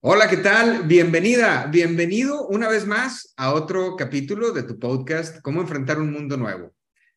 Hola, 0.00 0.28
¿qué 0.28 0.36
tal? 0.36 0.84
Bienvenida, 0.84 1.66
bienvenido 1.72 2.46
una 2.46 2.68
vez 2.68 2.86
más 2.86 3.34
a 3.36 3.52
otro 3.52 3.96
capítulo 3.96 4.52
de 4.52 4.62
tu 4.62 4.78
podcast, 4.78 5.40
Cómo 5.42 5.60
enfrentar 5.60 5.98
un 5.98 6.12
mundo 6.12 6.36
nuevo. 6.36 6.72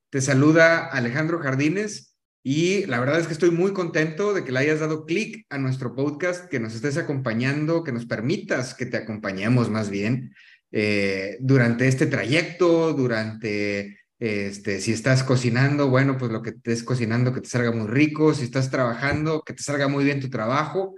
Te 0.09 0.19
saluda 0.19 0.87
Alejandro 0.87 1.37
Jardines 1.37 2.15
y 2.41 2.87
la 2.87 2.99
verdad 2.99 3.19
es 3.19 3.27
que 3.27 3.33
estoy 3.33 3.51
muy 3.51 3.71
contento 3.73 4.33
de 4.33 4.43
que 4.43 4.51
le 4.51 4.57
hayas 4.57 4.79
dado 4.79 5.05
clic 5.05 5.45
a 5.51 5.59
nuestro 5.59 5.93
podcast, 5.93 6.49
que 6.49 6.59
nos 6.59 6.73
estés 6.73 6.97
acompañando, 6.97 7.83
que 7.83 7.91
nos 7.91 8.07
permitas 8.07 8.73
que 8.73 8.87
te 8.87 8.97
acompañemos 8.97 9.69
más 9.69 9.91
bien 9.91 10.33
eh, 10.71 11.37
durante 11.39 11.87
este 11.87 12.07
trayecto, 12.07 12.93
durante, 12.93 13.99
este, 14.17 14.81
si 14.81 14.91
estás 14.91 15.21
cocinando, 15.21 15.87
bueno, 15.87 16.17
pues 16.17 16.31
lo 16.31 16.41
que 16.41 16.49
estés 16.49 16.81
cocinando, 16.81 17.31
que 17.31 17.41
te 17.41 17.49
salga 17.49 17.71
muy 17.71 17.87
rico, 17.87 18.33
si 18.33 18.43
estás 18.43 18.71
trabajando, 18.71 19.43
que 19.43 19.53
te 19.53 19.61
salga 19.61 19.87
muy 19.87 20.03
bien 20.03 20.19
tu 20.19 20.31
trabajo. 20.31 20.95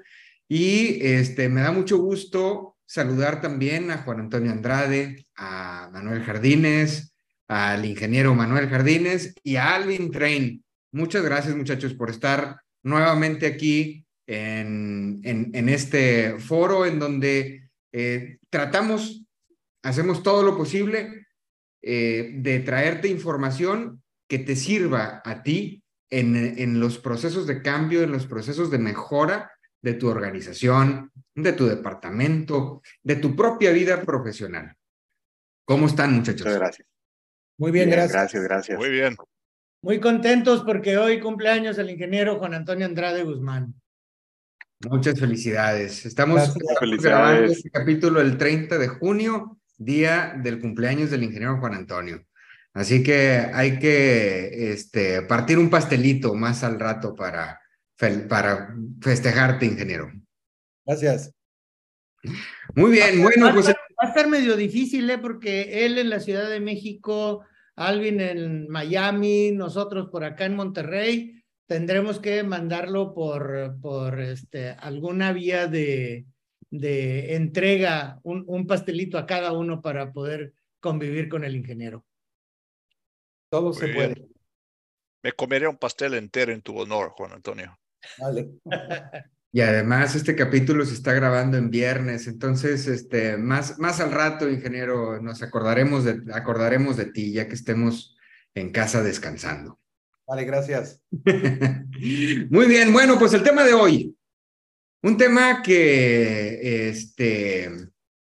Y 0.47 1.05
este, 1.05 1.49
me 1.49 1.61
da 1.61 1.71
mucho 1.71 1.97
gusto 1.97 2.73
saludar 2.85 3.41
también 3.41 3.91
a 3.91 3.99
Juan 3.99 4.20
Antonio 4.20 4.52
Andrade, 4.52 5.25
a 5.35 5.89
Manuel 5.91 6.23
Jardines, 6.23 7.13
al 7.47 7.85
ingeniero 7.85 8.35
Manuel 8.35 8.69
Jardines 8.69 9.33
y 9.44 9.55
a 9.55 9.75
Alvin 9.75 10.11
Train. 10.11 10.63
Muchas 10.91 11.23
gracias 11.23 11.55
muchachos 11.55 11.94
por 11.94 12.09
estar 12.09 12.61
nuevamente 12.83 13.47
aquí 13.47 14.05
en, 14.27 15.22
en, 15.23 15.69
este 15.69 16.39
foro 16.39 16.85
en 16.85 17.00
donde 17.00 17.69
eh, 17.91 18.38
tratamos, 18.50 19.25
hacemos 19.81 20.23
todo 20.23 20.44
lo 20.44 20.55
posible 20.55 21.28
eh, 21.81 22.31
de 22.35 22.59
traerte 22.59 23.07
información 23.07 24.02
que 24.30 24.39
te 24.39 24.55
sirva 24.55 25.22
a 25.25 25.44
ti 25.44 25.83
en, 26.09 26.35
en 26.35 26.80
los 26.80 27.00
procesos 27.00 27.47
de 27.47 27.61
cambio, 27.61 28.03
en 28.03 28.11
los 28.11 28.28
procesos 28.28 28.72
de 28.72 28.78
mejora 28.78 29.53
de 29.84 29.94
tu 29.94 30.08
organización, 30.08 31.12
de 31.36 31.53
tu 31.53 31.67
departamento, 31.67 32.81
de 33.03 33.17
tu 33.17 33.36
propia 33.36 33.72
vida 33.72 34.02
profesional. 34.02 34.75
¿Cómo 35.66 35.88
están, 35.88 36.14
muchachos? 36.14 36.45
Muchas 36.45 36.59
gracias. 36.59 36.88
Muy 37.58 37.72
bien, 37.72 37.90
gracias. 37.90 38.14
Gracias, 38.14 38.44
gracias. 38.44 38.80
Muy 38.80 38.90
bien. 38.90 39.16
Muy 39.81 40.00
contentos 40.00 40.64
porque 40.64 40.98
hoy 40.98 41.20
cumpleaños 41.20 41.78
el 41.78 41.90
ingeniero 41.90 42.40
Juan 42.40 42.53
Antonio 42.53 42.86
Andrade 42.86 43.23
Guzmán. 43.23 43.75
Muchas 44.90 45.20
felicidades. 45.20 46.06
Estamos 46.06 46.53
grabando 47.02 47.52
este 47.52 47.70
capítulo 47.70 48.22
el 48.22 48.38
30 48.38 48.78
de 48.78 48.88
junio, 48.88 49.59
día 49.78 50.34
del 50.42 50.62
cumpleaños 50.62 51.12
del 51.12 51.23
ingeniero 51.23 51.59
Juan 51.59 51.73
Antonio. 51.73 52.25
Así 52.73 53.03
que 53.03 53.50
hay 53.53 53.80
que 53.80 54.72
este, 54.72 55.22
partir 55.23 55.59
un 55.59 55.70
pastelito 55.70 56.34
más 56.36 56.64
al 56.64 56.80
rato 56.80 57.14
para, 57.14 57.62
para 58.30 58.75
festejarte, 59.02 59.66
ingeniero. 59.66 60.11
Gracias. 60.86 61.33
Muy 62.75 62.91
bien, 62.91 63.22
bueno, 63.22 63.47
va, 63.47 63.53
pues 63.53 63.67
va 63.67 63.73
a 64.00 64.08
estar 64.08 64.27
medio 64.27 64.55
difícil, 64.55 65.09
¿eh? 65.09 65.17
Porque 65.17 65.85
él 65.85 65.97
en 65.97 66.09
la 66.09 66.19
Ciudad 66.19 66.50
de 66.50 66.59
México, 66.59 67.45
Alvin 67.75 68.22
en 68.22 68.68
Miami, 68.69 69.51
nosotros 69.51 70.09
por 70.09 70.23
acá 70.23 70.45
en 70.45 70.56
Monterrey, 70.56 71.44
tendremos 71.68 72.19
que 72.19 72.44
mandarlo 72.44 73.13
por, 73.13 73.78
por 73.81 74.19
este, 74.22 74.69
alguna 74.69 75.34
vía 75.34 75.68
de, 75.68 76.25
de 76.69 77.35
entrega, 77.35 78.19
un, 78.23 78.44
un 78.47 78.68
pastelito 78.68 79.18
a 79.18 79.25
cada 79.25 79.51
uno 79.51 79.81
para 79.81 80.12
poder 80.12 80.53
convivir 80.79 81.29
con 81.29 81.44
el 81.44 81.56
ingeniero. 81.56 82.06
Todo 83.50 83.69
Muy 83.69 83.75
se 83.75 83.85
bien. 83.85 83.95
puede. 83.95 84.28
Me 85.23 85.31
comeré 85.31 85.68
un 85.68 85.78
pastel 85.78 86.16
entero 86.16 86.51
en 86.51 86.62
tu 86.62 86.78
honor, 86.78 87.12
Juan 87.12 87.31
Antonio. 87.34 87.79
Vale. 88.19 88.52
Y 89.56 89.62
además 89.62 90.16
este 90.16 90.36
capítulo 90.36 90.84
se 90.84 90.96
está 90.96 91.14
grabando 91.14 91.58
en 91.58 91.69
viernes, 91.69 92.25
entonces 92.25 92.88
este 92.88 93.38
más 93.38 93.78
más 93.78 94.00
al 94.00 94.12
rato, 94.12 94.50
ingeniero, 94.50 95.22
nos 95.22 95.44
acordaremos 95.44 96.03
de 96.06 96.24
acordaremos 96.34 96.97
de 96.97 97.06
ti 97.06 97.31
ya 97.31 97.47
que 97.47 97.53
estemos 97.53 98.18
en 98.56 98.72
casa 98.72 99.03
descansando. 99.03 99.80
Vale, 100.25 100.46
gracias. 100.46 101.03
Muy 102.50 102.66
bien, 102.66 102.92
bueno, 102.92 103.19
pues 103.19 103.36
el 103.36 103.44
tema 103.44 103.63
de 103.63 103.75
hoy, 103.75 104.18
un 105.03 105.18
tema 105.18 105.62
que 105.62 106.90
este 106.90 107.69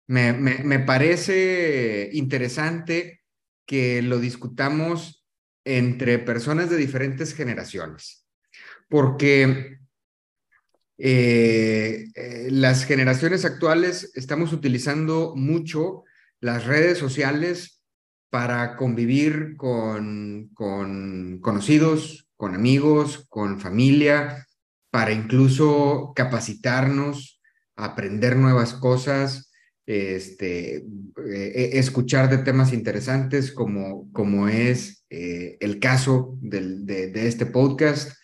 me, 0.08 0.32
me, 0.32 0.64
me 0.64 0.80
parece 0.80 2.10
interesante 2.12 3.20
que 3.66 4.02
lo 4.02 4.18
discutamos 4.18 5.24
entre 5.64 6.18
personas 6.18 6.70
de 6.70 6.76
diferentes 6.76 7.34
generaciones, 7.34 8.19
porque 8.90 9.78
eh, 10.98 12.08
eh, 12.14 12.48
las 12.50 12.84
generaciones 12.84 13.46
actuales 13.46 14.12
estamos 14.14 14.52
utilizando 14.52 15.32
mucho 15.34 16.04
las 16.40 16.66
redes 16.66 16.98
sociales 16.98 17.82
para 18.30 18.76
convivir 18.76 19.56
con, 19.56 20.50
con 20.54 21.38
conocidos, 21.40 22.28
con 22.36 22.54
amigos, 22.54 23.26
con 23.30 23.60
familia, 23.60 24.46
para 24.90 25.12
incluso 25.12 26.12
capacitarnos, 26.14 27.40
aprender 27.76 28.36
nuevas 28.36 28.74
cosas, 28.74 29.52
este, 29.86 30.84
eh, 31.28 31.70
escuchar 31.74 32.28
de 32.28 32.38
temas 32.38 32.72
interesantes 32.72 33.52
como, 33.52 34.10
como 34.12 34.48
es 34.48 35.04
el 35.08 35.80
caso 35.80 36.36
del, 36.40 36.86
de, 36.86 37.08
de 37.08 37.26
este 37.26 37.46
podcast. 37.46 38.19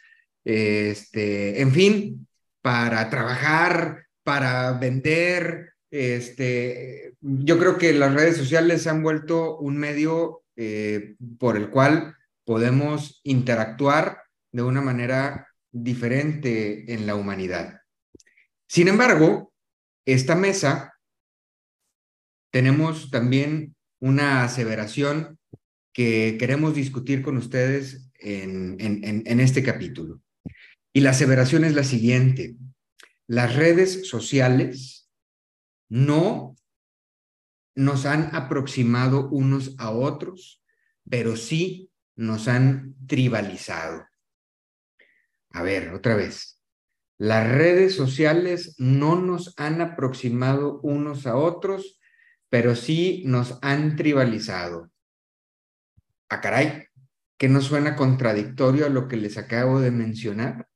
Este, 0.47 1.61
en 1.61 1.73
fin, 1.73 2.29
para 2.62 3.11
trabajar, 3.11 4.07
para 4.23 4.73
vender. 4.75 5.73
Este, 5.91 7.15
yo 7.21 7.59
creo 7.59 7.79
que 7.79 7.93
las 7.93 8.15
redes 8.15 8.37
sociales 8.37 8.83
se 8.83 8.91
han 8.91 9.03
vuelto 9.03 9.59
un 9.59 9.77
medio 9.77 10.45
eh, 10.55 11.17
por 11.41 11.57
el 11.57 11.69
cual 11.69 12.15
podemos 12.45 13.21
interactuar 13.25 14.23
de 14.53 14.62
una 14.62 14.81
manera 14.81 15.49
diferente 15.73 16.93
en 16.95 17.09
la 17.09 17.17
humanidad. 17.17 17.81
Sin 18.69 18.87
embargo, 18.87 19.53
esta 20.07 20.37
mesa 20.37 20.95
tenemos 22.53 23.11
también 23.11 23.75
una 23.99 24.45
aseveración 24.45 25.41
que 25.93 26.37
queremos 26.39 26.77
discutir 26.77 27.23
con 27.23 27.37
ustedes 27.37 28.11
en, 28.21 28.77
en, 28.78 29.41
este 29.41 29.63
capítulo. 29.63 30.21
Y 30.97 31.03
la 31.03 31.11
aseveración 31.11 31.65
es 31.65 31.75
la 31.75 31.84
siguiente. 31.84 32.57
Las 33.27 33.55
redes 33.55 34.09
sociales 34.09 35.11
no 35.91 36.57
nos 37.75 38.07
han 38.07 38.34
aproximado 38.34 39.29
unos 39.29 39.75
a 39.77 39.91
otros, 39.91 40.65
pero 41.07 41.37
sí 41.37 41.93
nos 42.15 42.49
han 42.49 42.95
tribalizado. 43.07 44.07
A 45.51 45.62
ver, 45.62 45.93
otra 45.93 46.17
vez. 46.17 46.62
Las 47.19 47.47
redes 47.47 47.95
sociales 47.95 48.75
no 48.78 49.21
nos 49.21 49.53
han 49.59 49.83
aproximado 49.83 50.81
unos 50.81 51.27
a 51.27 51.37
otros, 51.37 52.01
pero 52.49 52.75
sí 52.75 53.22
nos 53.27 53.59
han 53.60 53.97
tribalizado. 53.97 54.91
A 56.31 56.41
caray, 56.41 56.87
que 57.37 57.51
no 57.51 57.60
suena 57.60 57.97
contradictorio 57.97 58.87
a 58.87 58.89
lo 58.89 59.09
que 59.09 59.19
les 59.19 59.37
acabo 59.37 59.78
de 59.78 59.91
mencionar. 59.91 60.66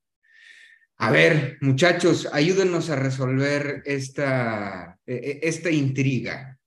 A 1.02 1.10
ver, 1.10 1.56
muchachos, 1.62 2.28
ayúdenos 2.30 2.90
a 2.90 2.96
resolver 2.96 3.82
esta, 3.86 5.00
esta 5.06 5.70
intriga. 5.70 6.58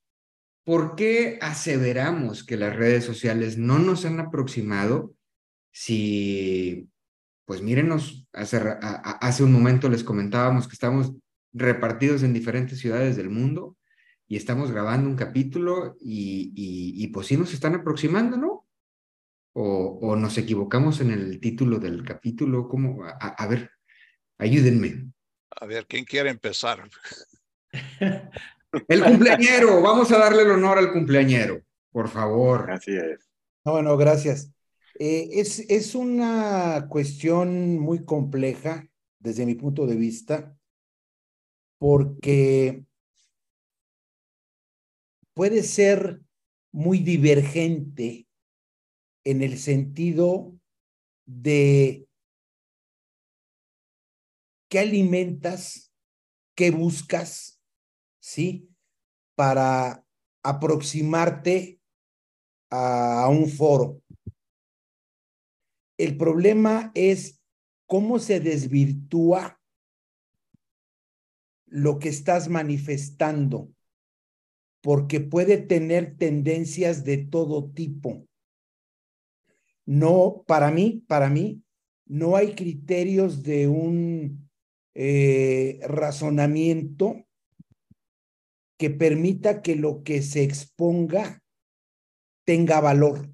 ¿Por 0.64 0.96
qué 0.96 1.38
aseveramos 1.40 2.42
que 2.42 2.56
las 2.56 2.74
redes 2.74 3.04
sociales 3.04 3.58
no 3.58 3.78
nos 3.78 4.04
han 4.04 4.18
aproximado 4.18 5.14
si, 5.70 6.90
pues 7.44 7.62
mírenos, 7.62 8.26
hace, 8.32 9.44
un 9.44 9.52
momento 9.52 9.88
les 9.88 10.02
comentábamos 10.02 10.66
que 10.66 10.74
estamos 10.74 11.12
repartidos 11.52 12.24
en 12.24 12.34
diferentes 12.34 12.80
ciudades 12.80 13.14
del 13.14 13.30
mundo 13.30 13.76
y 14.26 14.34
estamos 14.34 14.72
grabando 14.72 15.08
un 15.08 15.14
capítulo 15.14 15.96
y, 16.00 17.06
pues 17.14 17.28
sí 17.28 17.36
nos 17.36 17.54
están 17.54 17.76
aproximando, 17.76 18.36
¿no? 18.36 18.66
O, 19.52 20.16
nos 20.16 20.36
equivocamos 20.38 21.00
en 21.00 21.12
el 21.12 21.38
título 21.38 21.78
del 21.78 22.02
capítulo, 22.02 22.66
¿cómo? 22.66 23.04
A 23.04 23.46
ver, 23.46 23.70
ayúdenme. 24.38 25.12
A 25.50 25.66
ver, 25.66 25.86
¿quién 25.86 26.04
quiere 26.04 26.30
empezar? 26.30 26.88
El 28.88 29.04
cumpleañero, 29.04 29.80
vamos 29.80 30.10
a 30.10 30.18
darle 30.18 30.42
el 30.42 30.50
honor 30.50 30.78
al 30.78 30.92
cumpleañero, 30.92 31.62
por 31.92 32.08
favor. 32.08 32.70
Así 32.70 32.92
es. 32.96 33.28
bueno, 33.64 33.96
gracias. 33.96 34.50
Eh, 34.98 35.28
es, 35.32 35.60
es 35.70 35.94
una 35.94 36.86
cuestión 36.88 37.78
muy 37.78 38.04
compleja 38.04 38.88
desde 39.18 39.46
mi 39.46 39.54
punto 39.54 39.86
de 39.86 39.96
vista, 39.96 40.56
porque 41.78 42.84
puede 45.34 45.62
ser 45.62 46.20
muy 46.72 46.98
divergente 46.98 48.26
en 49.24 49.42
el 49.42 49.58
sentido 49.58 50.54
de 51.26 52.06
qué 54.74 54.80
alimentas, 54.80 55.94
qué 56.56 56.72
buscas, 56.72 57.62
¿sí? 58.18 58.68
Para 59.36 60.04
aproximarte 60.42 61.80
a 62.70 63.28
un 63.30 63.48
foro. 63.48 64.02
El 65.96 66.16
problema 66.16 66.90
es 66.96 67.40
cómo 67.86 68.18
se 68.18 68.40
desvirtúa 68.40 69.60
lo 71.66 72.00
que 72.00 72.08
estás 72.08 72.48
manifestando, 72.48 73.72
porque 74.80 75.20
puede 75.20 75.58
tener 75.58 76.16
tendencias 76.16 77.04
de 77.04 77.18
todo 77.18 77.70
tipo. 77.70 78.26
No, 79.86 80.42
para 80.48 80.72
mí, 80.72 81.04
para 81.06 81.30
mí, 81.30 81.62
no 82.06 82.34
hay 82.34 82.56
criterios 82.56 83.44
de 83.44 83.68
un 83.68 84.44
eh, 84.94 85.80
razonamiento 85.82 87.26
que 88.78 88.90
permita 88.90 89.60
que 89.60 89.74
lo 89.74 90.02
que 90.04 90.22
se 90.22 90.42
exponga 90.44 91.42
tenga 92.44 92.80
valor. 92.80 93.28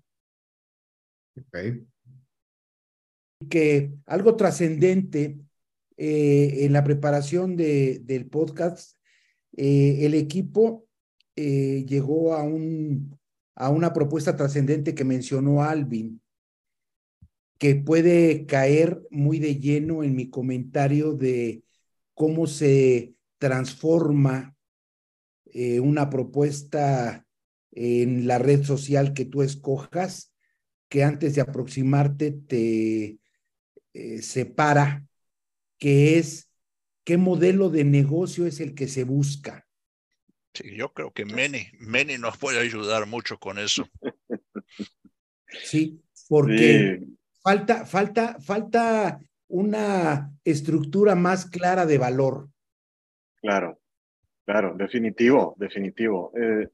Que 3.49 3.93
algo 4.07 4.37
trascendente 4.37 5.39
eh, 5.97 6.65
en 6.65 6.73
la 6.73 6.85
preparación 6.85 7.57
de, 7.57 8.01
del 8.05 8.27
podcast, 8.27 8.99
eh, 9.57 10.07
el 10.07 10.15
equipo 10.15 10.87
llegó 11.37 12.35
a, 12.35 12.43
un, 12.43 13.19
a 13.55 13.71
una 13.71 13.95
propuesta 13.95 14.37
trascendente 14.37 14.95
que 14.95 15.05
mencionó 15.05 15.63
Alvin, 15.63 16.20
que 17.61 17.75
puede 17.75 18.47
caer 18.47 19.03
muy 19.11 19.39
de 19.39 19.57
lleno 19.57 20.03
en 20.03 20.17
mi 20.17 20.31
comentario 20.31 21.13
de 21.13 21.63
cómo 22.15 22.47
se 22.47 23.13
transforma 23.37 24.57
eh, 25.45 25.79
una 25.79 26.09
propuesta 26.09 27.27
en 27.73 28.27
la 28.27 28.39
red 28.39 28.65
social 28.65 29.13
que 29.13 29.27
tú 29.27 29.43
escojas, 29.43 30.33
que 30.89 31.05
antes 31.05 31.35
de 31.35 31.43
aproximarte 31.43 32.33
te 32.33 33.19
eh, 33.93 34.23
separa, 34.23 35.07
que 35.77 36.17
es 36.19 36.49
qué 37.05 37.19
modelo 37.19 37.69
de 37.69 37.85
negocio 37.85 38.47
es 38.47 38.61
el 38.61 38.75
que 38.75 38.89
se 38.89 39.05
busca. 39.05 39.69
Sí, 40.55 40.77
yo 40.77 40.95
creo 40.95 41.13
que 41.13 41.27
Meni, 41.27 41.67
Meni 41.79 42.17
nos 42.17 42.39
puede 42.39 42.59
ayudar 42.59 43.05
mucho 43.05 43.39
con 43.39 43.59
eso. 43.59 43.87
Sí, 45.65 46.01
porque 46.29 47.03
Falta, 47.51 47.85
falta, 47.85 48.39
falta 48.39 49.19
una 49.49 50.31
estructura 50.45 51.17
más 51.17 51.51
clara 51.51 51.85
de 51.85 51.99
valor. 51.99 52.49
Claro, 53.43 53.81
claro, 54.47 54.77
definitivo, 54.77 55.57
definitivo. 55.59 56.33
Eh, 56.41 56.69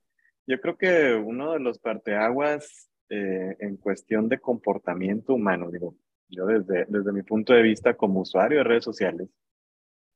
yo 0.46 0.60
creo 0.60 0.76
que 0.76 1.14
uno 1.14 1.54
de 1.54 1.60
los 1.60 1.78
parteaguas 1.78 2.90
eh, 3.08 3.56
en 3.58 3.78
cuestión 3.78 4.28
de 4.28 4.38
comportamiento 4.38 5.32
humano, 5.32 5.70
digo, 5.70 5.96
yo 6.28 6.44
desde, 6.44 6.84
desde 6.90 7.10
mi 7.10 7.22
punto 7.22 7.54
de 7.54 7.62
vista 7.62 7.94
como 7.94 8.20
usuario 8.20 8.58
de 8.58 8.64
redes 8.64 8.84
sociales, 8.84 9.30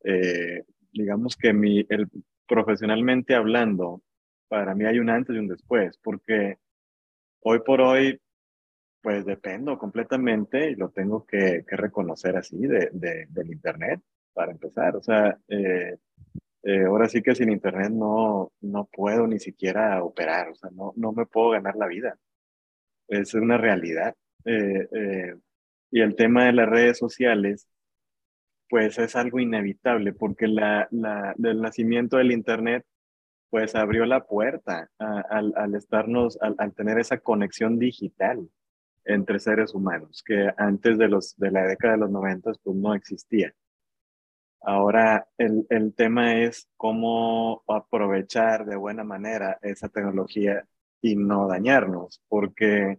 eh, 0.05 0.65
digamos 0.93 1.39
que 1.39 1.55
mi, 1.55 1.87
el, 1.89 2.07
profesionalmente 2.47 3.35
hablando, 3.35 4.03
para 4.49 4.75
mí 4.75 4.85
hay 4.85 4.99
un 4.99 5.09
antes 5.09 5.35
y 5.35 5.39
un 5.39 5.49
después, 5.49 5.97
porque 6.03 6.59
hoy 7.41 7.61
por 7.61 7.81
hoy 7.81 8.21
pues 9.03 9.25
dependo 9.25 9.79
completamente 9.79 10.71
y 10.71 10.75
lo 10.75 10.91
tengo 10.91 11.25
que, 11.25 11.65
reconocer 11.69 12.37
así 12.37 12.67
de, 12.67 12.91
del 12.93 13.51
Internet, 13.51 14.01
para 14.33 14.53
empezar. 14.53 14.97
O 14.97 15.03
sea, 15.03 15.39
eh, 15.49 15.97
eh, 16.63 16.85
ahora 16.85 17.09
sí 17.09 17.23
que 17.23 17.35
sin 17.35 17.51
Internet 17.51 17.91
no, 17.91 18.53
no 18.61 18.85
puedo 18.93 19.27
ni 19.27 19.39
siquiera 19.39 20.03
operar, 20.03 20.51
o 20.51 20.55
sea, 20.55 20.71
no, 20.71 20.93
no 20.97 21.13
me 21.13 21.27
puedo 21.27 21.51
ganar 21.51 21.77
la 21.77 21.87
vida. 21.87 22.19
Es 23.09 23.35
una 23.35 23.59
realidad. 23.59 24.15
Eh, 24.45 25.35
y 25.91 26.01
el 26.01 26.15
tema 26.15 26.47
de 26.47 26.53
las 26.53 26.69
redes 26.69 26.99
sociales, 26.99 27.67
pues 28.69 28.99
es 28.99 29.17
algo 29.17 29.41
inevitable 29.41 30.13
porque 30.13 30.47
la, 30.47 30.87
la, 30.91 31.35
el 31.43 31.61
nacimiento 31.61 32.19
del 32.19 32.33
Internet 32.33 32.85
pues 33.51 33.75
abrió 33.75 34.07
la 34.07 34.25
puerta 34.27 34.89
al, 34.99 35.53
al, 35.57 35.75
estarnos, 35.75 36.41
al, 36.41 36.55
al 36.59 36.73
tener 36.73 37.01
esa 37.01 37.19
conexión 37.19 37.81
digital 37.81 38.49
entre 39.05 39.39
seres 39.39 39.75
humanos, 39.75 40.23
que 40.25 40.51
antes 40.57 40.99
de, 40.99 41.09
los, 41.09 41.37
de 41.37 41.51
la 41.51 41.67
década 41.67 41.95
de 41.95 42.01
los 42.01 42.11
90 42.11 42.53
pues 42.63 42.77
no 42.77 42.95
existía. 42.95 43.53
Ahora 44.63 45.27
el, 45.39 45.67
el 45.71 45.95
tema 45.95 46.43
es 46.43 46.69
cómo 46.77 47.63
aprovechar 47.67 48.67
de 48.67 48.77
buena 48.77 49.05
manera 49.05 49.59
esa 49.63 49.89
tecnología 49.89 50.67
y 51.01 51.17
no 51.17 51.49
dañarnos, 51.49 52.23
porque 52.29 52.99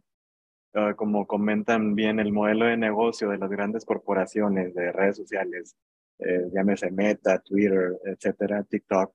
ah, 0.73 0.95
como 0.95 1.27
comentan 1.27 1.93
bien 1.93 2.19
el 2.19 2.31
modelo 2.31 2.65
de 2.65 2.77
negocio 2.77 3.29
de 3.29 3.37
las 3.37 3.49
grandes 3.49 3.85
corporaciones 3.85 4.73
de 4.73 4.91
redes 4.91 5.17
sociales, 5.17 5.75
eh, 6.19 6.49
llámese 6.53 6.89
Meta, 6.91 7.39
Twitter, 7.39 7.93
etcétera, 8.05 8.63
TikTok, 8.63 9.13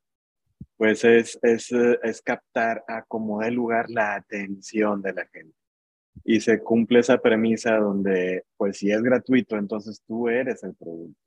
pues 0.76 1.04
es, 1.04 1.38
es, 1.42 1.72
es 1.72 2.22
captar 2.22 2.84
a 2.86 3.02
como 3.02 3.40
dé 3.40 3.50
lugar 3.50 3.90
la 3.90 4.14
atención 4.14 5.02
de 5.02 5.12
la 5.14 5.26
gente 5.26 5.65
y 6.24 6.40
se 6.40 6.60
cumple 6.60 7.00
esa 7.00 7.18
premisa 7.18 7.76
donde, 7.76 8.44
pues 8.56 8.78
si 8.78 8.90
es 8.90 9.02
gratuito, 9.02 9.56
entonces 9.56 10.02
tú 10.06 10.28
eres 10.28 10.62
el 10.64 10.74
producto 10.74 11.20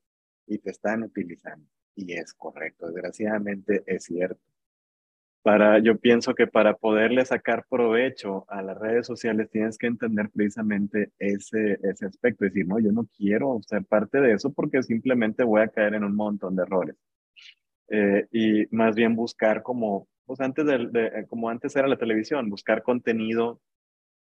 y 0.47 0.57
te 0.57 0.71
están 0.71 1.03
utilizando. 1.03 1.65
Y 1.95 2.13
es 2.13 2.33
correcto, 2.33 2.87
desgraciadamente 2.87 3.83
es 3.85 4.05
cierto. 4.05 4.41
Para, 5.41 5.79
yo 5.79 5.97
pienso 5.97 6.35
que 6.35 6.47
para 6.47 6.75
poderle 6.75 7.23
sacar 7.25 7.65
provecho 7.69 8.45
a 8.49 8.61
las 8.61 8.77
redes 8.77 9.07
sociales 9.07 9.49
tienes 9.49 9.77
que 9.77 9.87
entender 9.87 10.29
precisamente 10.33 11.11
ese, 11.17 11.79
ese 11.81 12.05
aspecto, 12.05 12.43
decir, 12.43 12.67
no, 12.67 12.77
yo 12.79 12.91
no 12.91 13.07
quiero 13.17 13.59
ser 13.65 13.85
parte 13.85 14.19
de 14.19 14.33
eso 14.33 14.51
porque 14.51 14.83
simplemente 14.83 15.43
voy 15.43 15.61
a 15.61 15.69
caer 15.69 15.93
en 15.93 16.03
un 16.03 16.15
montón 16.15 16.55
de 16.57 16.63
errores. 16.63 16.95
Eh, 17.89 18.27
y 18.31 18.67
más 18.75 18.95
bien 18.95 19.15
buscar 19.15 19.63
como, 19.63 20.07
pues 20.25 20.39
antes 20.41 20.65
de, 20.65 21.25
como 21.27 21.49
antes 21.49 21.75
era 21.75 21.87
la 21.87 21.97
televisión, 21.97 22.49
buscar 22.49 22.83
contenido 22.83 23.61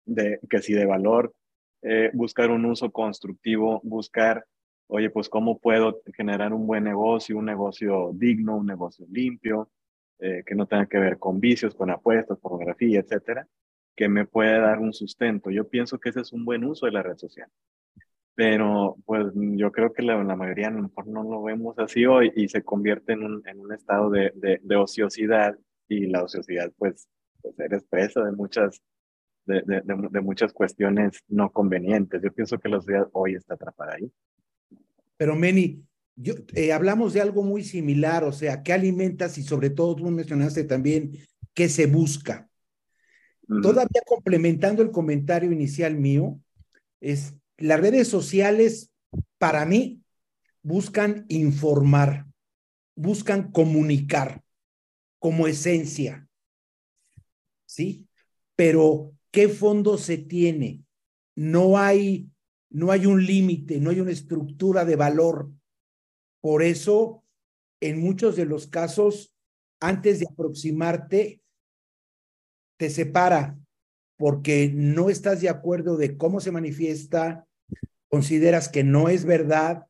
de, 0.04 0.40
que 0.48 0.60
si 0.60 0.72
de 0.72 0.86
valor, 0.86 1.34
eh, 1.82 2.10
buscar 2.14 2.50
un 2.50 2.64
uso 2.64 2.90
constructivo, 2.90 3.80
buscar, 3.84 4.44
oye, 4.86 5.10
pues 5.10 5.28
cómo 5.28 5.58
puedo 5.58 6.00
generar 6.14 6.52
un 6.52 6.66
buen 6.66 6.84
negocio, 6.84 7.36
un 7.36 7.44
negocio 7.44 8.10
digno, 8.14 8.56
un 8.56 8.66
negocio 8.66 9.06
limpio, 9.10 9.70
eh, 10.18 10.42
que 10.46 10.54
no 10.54 10.66
tenga 10.66 10.86
que 10.86 10.98
ver 10.98 11.18
con 11.18 11.40
vicios, 11.40 11.74
con 11.74 11.90
apuestas, 11.90 12.38
pornografía, 12.38 13.00
etcétera, 13.00 13.46
que 13.94 14.08
me 14.08 14.26
puede 14.26 14.58
dar 14.58 14.78
un 14.78 14.92
sustento. 14.92 15.50
Yo 15.50 15.68
pienso 15.68 15.98
que 15.98 16.10
ese 16.10 16.20
es 16.20 16.32
un 16.32 16.44
buen 16.44 16.64
uso 16.64 16.86
de 16.86 16.92
la 16.92 17.02
red 17.02 17.16
social. 17.16 17.48
Pero 18.34 18.96
pues 19.04 19.26
yo 19.34 19.70
creo 19.70 19.92
que 19.92 20.02
la, 20.02 20.22
la 20.24 20.36
mayoría 20.36 20.68
a 20.68 20.70
lo 20.70 20.82
mejor 20.82 21.06
no 21.06 21.22
lo 21.22 21.42
vemos 21.42 21.78
así 21.78 22.04
hoy 22.06 22.32
y 22.34 22.48
se 22.48 22.62
convierte 22.62 23.12
en 23.12 23.22
un, 23.22 23.46
en 23.46 23.60
un 23.60 23.72
estado 23.72 24.10
de, 24.10 24.32
de, 24.34 24.76
ociosidad 24.76 25.56
y 25.88 26.06
la 26.06 26.24
ociosidad 26.24 26.72
pues, 26.76 27.08
pues 27.40 27.58
eres 27.60 27.84
presa 27.84 28.24
de 28.24 28.32
muchas 28.32 28.82
de, 29.46 30.20
muchas 30.22 30.52
cuestiones 30.52 31.22
no 31.28 31.50
convenientes. 31.50 32.22
Yo 32.22 32.32
pienso 32.32 32.58
que 32.58 32.68
la 32.68 32.78
sociedad 32.78 33.08
hoy 33.12 33.34
está 33.34 33.54
atrapada 33.54 33.94
ahí. 33.94 34.10
Pero 35.16 35.36
Meni, 35.36 35.84
yo, 36.16 36.34
eh, 36.54 36.72
hablamos 36.72 37.12
de 37.12 37.20
algo 37.20 37.42
muy 37.42 37.62
similar, 37.62 38.24
o 38.24 38.32
sea, 38.32 38.62
¿qué 38.62 38.72
alimentas? 38.72 39.38
Y 39.38 39.42
sobre 39.42 39.70
todo 39.70 39.96
tú 39.96 40.10
mencionaste 40.10 40.64
también 40.64 41.12
qué 41.52 41.68
se 41.68 41.86
busca. 41.86 42.48
Todavía 43.46 44.00
complementando 44.06 44.82
el 44.82 44.90
comentario 44.90 45.52
inicial 45.52 45.96
mío, 45.96 46.40
es 47.00 47.34
las 47.58 47.78
redes 47.78 48.08
sociales, 48.08 48.90
para 49.38 49.66
mí, 49.66 50.02
buscan 50.62 51.26
informar, 51.28 52.26
buscan 52.96 53.52
comunicar 53.52 54.42
como 55.18 55.46
esencia, 55.46 56.26
¿sí? 57.66 58.08
Pero 58.56 59.12
¿Qué 59.34 59.48
fondo 59.48 59.98
se 59.98 60.16
tiene? 60.16 60.84
No 61.34 61.76
hay, 61.76 62.30
no 62.70 62.92
hay 62.92 63.06
un 63.06 63.26
límite, 63.26 63.80
no 63.80 63.90
hay 63.90 63.98
una 63.98 64.12
estructura 64.12 64.84
de 64.84 64.94
valor. 64.94 65.50
Por 66.40 66.62
eso, 66.62 67.24
en 67.80 68.00
muchos 68.00 68.36
de 68.36 68.44
los 68.44 68.68
casos, 68.68 69.34
antes 69.80 70.20
de 70.20 70.28
aproximarte, 70.30 71.42
te 72.78 72.90
separa 72.90 73.58
porque 74.16 74.70
no 74.72 75.10
estás 75.10 75.40
de 75.40 75.48
acuerdo 75.48 75.96
de 75.96 76.16
cómo 76.16 76.38
se 76.38 76.52
manifiesta, 76.52 77.44
consideras 78.08 78.68
que 78.68 78.84
no 78.84 79.08
es 79.08 79.24
verdad, 79.24 79.88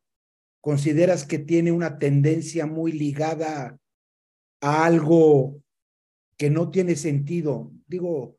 consideras 0.63 1.27
que 1.27 1.39
tiene 1.39 1.71
una 1.71 1.99
tendencia 1.99 2.65
muy 2.65 2.93
ligada 2.93 3.79
a 4.63 4.87
algo 4.87 5.61
que 6.39 6.49
no 6.49 6.71
tiene 6.71 6.97
sentido. 6.97 7.71
Digo, 7.87 8.39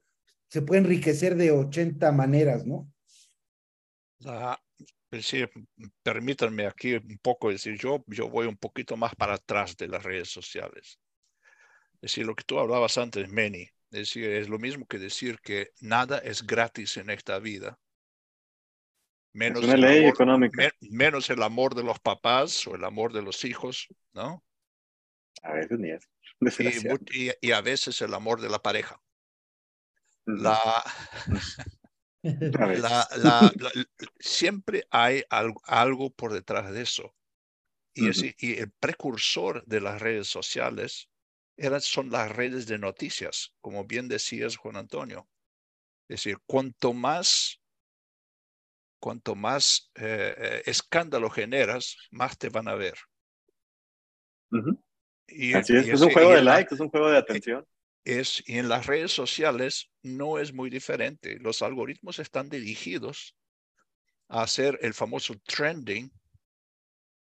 se 0.56 0.62
puede 0.62 0.80
enriquecer 0.80 1.36
de 1.36 1.52
80 1.52 2.14
maneras, 2.14 2.66
¿no? 2.66 2.90
Ah, 4.26 4.58
pues 5.10 5.28
sí, 5.28 5.44
permítanme 6.02 6.66
aquí 6.66 6.94
un 6.94 7.20
poco 7.22 7.50
decir, 7.50 7.78
yo, 7.78 8.06
yo 8.08 8.30
voy 8.30 8.48
un 8.48 8.56
poquito 8.56 8.96
más 8.96 9.14
para 9.16 9.34
atrás 9.34 9.76
de 9.76 9.90
las 9.90 10.02
redes 10.02 10.30
sociales. 10.30 10.98
Es 11.96 12.00
decir, 12.04 12.26
lo 12.26 12.38
que 12.38 12.46
tú 12.46 12.58
hablabas 12.58 12.98
antes, 12.98 13.30
Manny, 13.30 13.64
es 13.92 14.00
decir, 14.00 14.30
es 14.30 14.48
lo 14.48 14.58
mismo 14.58 14.86
que 14.86 14.98
decir 14.98 15.42
que 15.42 15.72
nada 15.82 16.20
es 16.20 16.48
gratis 16.48 16.96
en 16.96 17.10
esta 17.10 17.38
vida. 17.40 17.78
Menos 19.34 19.60
es 19.60 19.68
una 19.68 19.76
ley 19.76 20.04
amor, 20.04 20.10
económica. 20.14 20.58
Me, 20.58 20.72
menos 20.90 21.30
el 21.30 21.44
amor 21.44 21.76
de 21.76 21.84
los 21.84 22.00
papás 22.00 22.66
o 22.66 22.76
el 22.76 22.86
amor 22.86 23.12
de 23.12 23.24
los 23.24 23.44
hijos, 23.44 23.90
¿no? 24.14 24.42
A 25.44 25.52
veces 25.52 25.78
ni 25.80 25.92
eso. 25.92 26.08
Y, 27.12 27.28
y, 27.28 27.32
y, 27.42 27.52
a 27.52 27.60
veces 27.60 28.02
el 28.02 28.14
amor 28.14 28.40
de 28.40 28.50
la 28.50 28.60
pareja. 28.60 29.02
La, 32.26 33.08
la, 33.18 33.52
la, 33.52 33.54
siempre 34.18 34.88
hay 34.90 35.24
algo, 35.30 35.62
algo, 35.64 36.10
por 36.10 36.34
detrás 36.34 36.72
de 36.72 36.82
eso. 36.82 37.14
Y, 37.94 38.10
es, 38.10 38.24
y 38.24 38.58
el 38.58 38.72
precursor 38.72 39.64
de 39.66 39.80
las 39.80 40.02
redes 40.02 40.28
sociales 40.28 41.08
eran, 41.56 41.82
son 41.82 42.10
las 42.10 42.32
redes 42.32 42.66
de 42.66 42.80
noticias, 42.80 43.54
como 43.62 43.86
bien 43.86 44.08
decías, 44.08 44.58
Juan 44.58 44.76
Antonio. 44.76 45.30
Es 46.10 46.24
decir, 46.24 46.38
cuanto 46.48 46.94
más, 46.94 47.62
cuanto 49.00 49.36
más 49.36 49.92
eh, 49.96 50.64
escándalo 50.66 51.30
generas, 51.30 51.96
más 52.10 52.38
te 52.38 52.50
van 52.50 52.68
a 52.68 52.76
ver. 52.76 52.98
Uh 54.52 54.58
-huh. 54.58 54.84
y, 55.28 55.54
Así 55.54 55.76
es, 55.76 55.88
y 55.88 55.92
es, 55.92 56.02
un 56.02 56.12
juego 56.12 56.32
de 56.32 56.42
likes, 56.42 56.74
es 56.74 56.82
un 56.82 56.90
juego 56.90 57.10
de 57.10 57.18
atención. 57.18 57.66
Es, 58.06 58.44
y 58.46 58.60
en 58.60 58.70
las 58.70 58.86
redes 58.86 59.12
sociales 59.12 59.92
no 60.04 60.38
es 60.38 60.54
muy 60.54 60.70
diferente. 60.70 61.40
Los 61.40 61.62
algoritmos 61.62 62.20
están 62.20 62.50
dirigidos 62.50 63.36
a 64.30 64.44
hacer 64.44 64.80
el 64.82 64.94
famoso 64.94 65.36
trending 65.44 66.12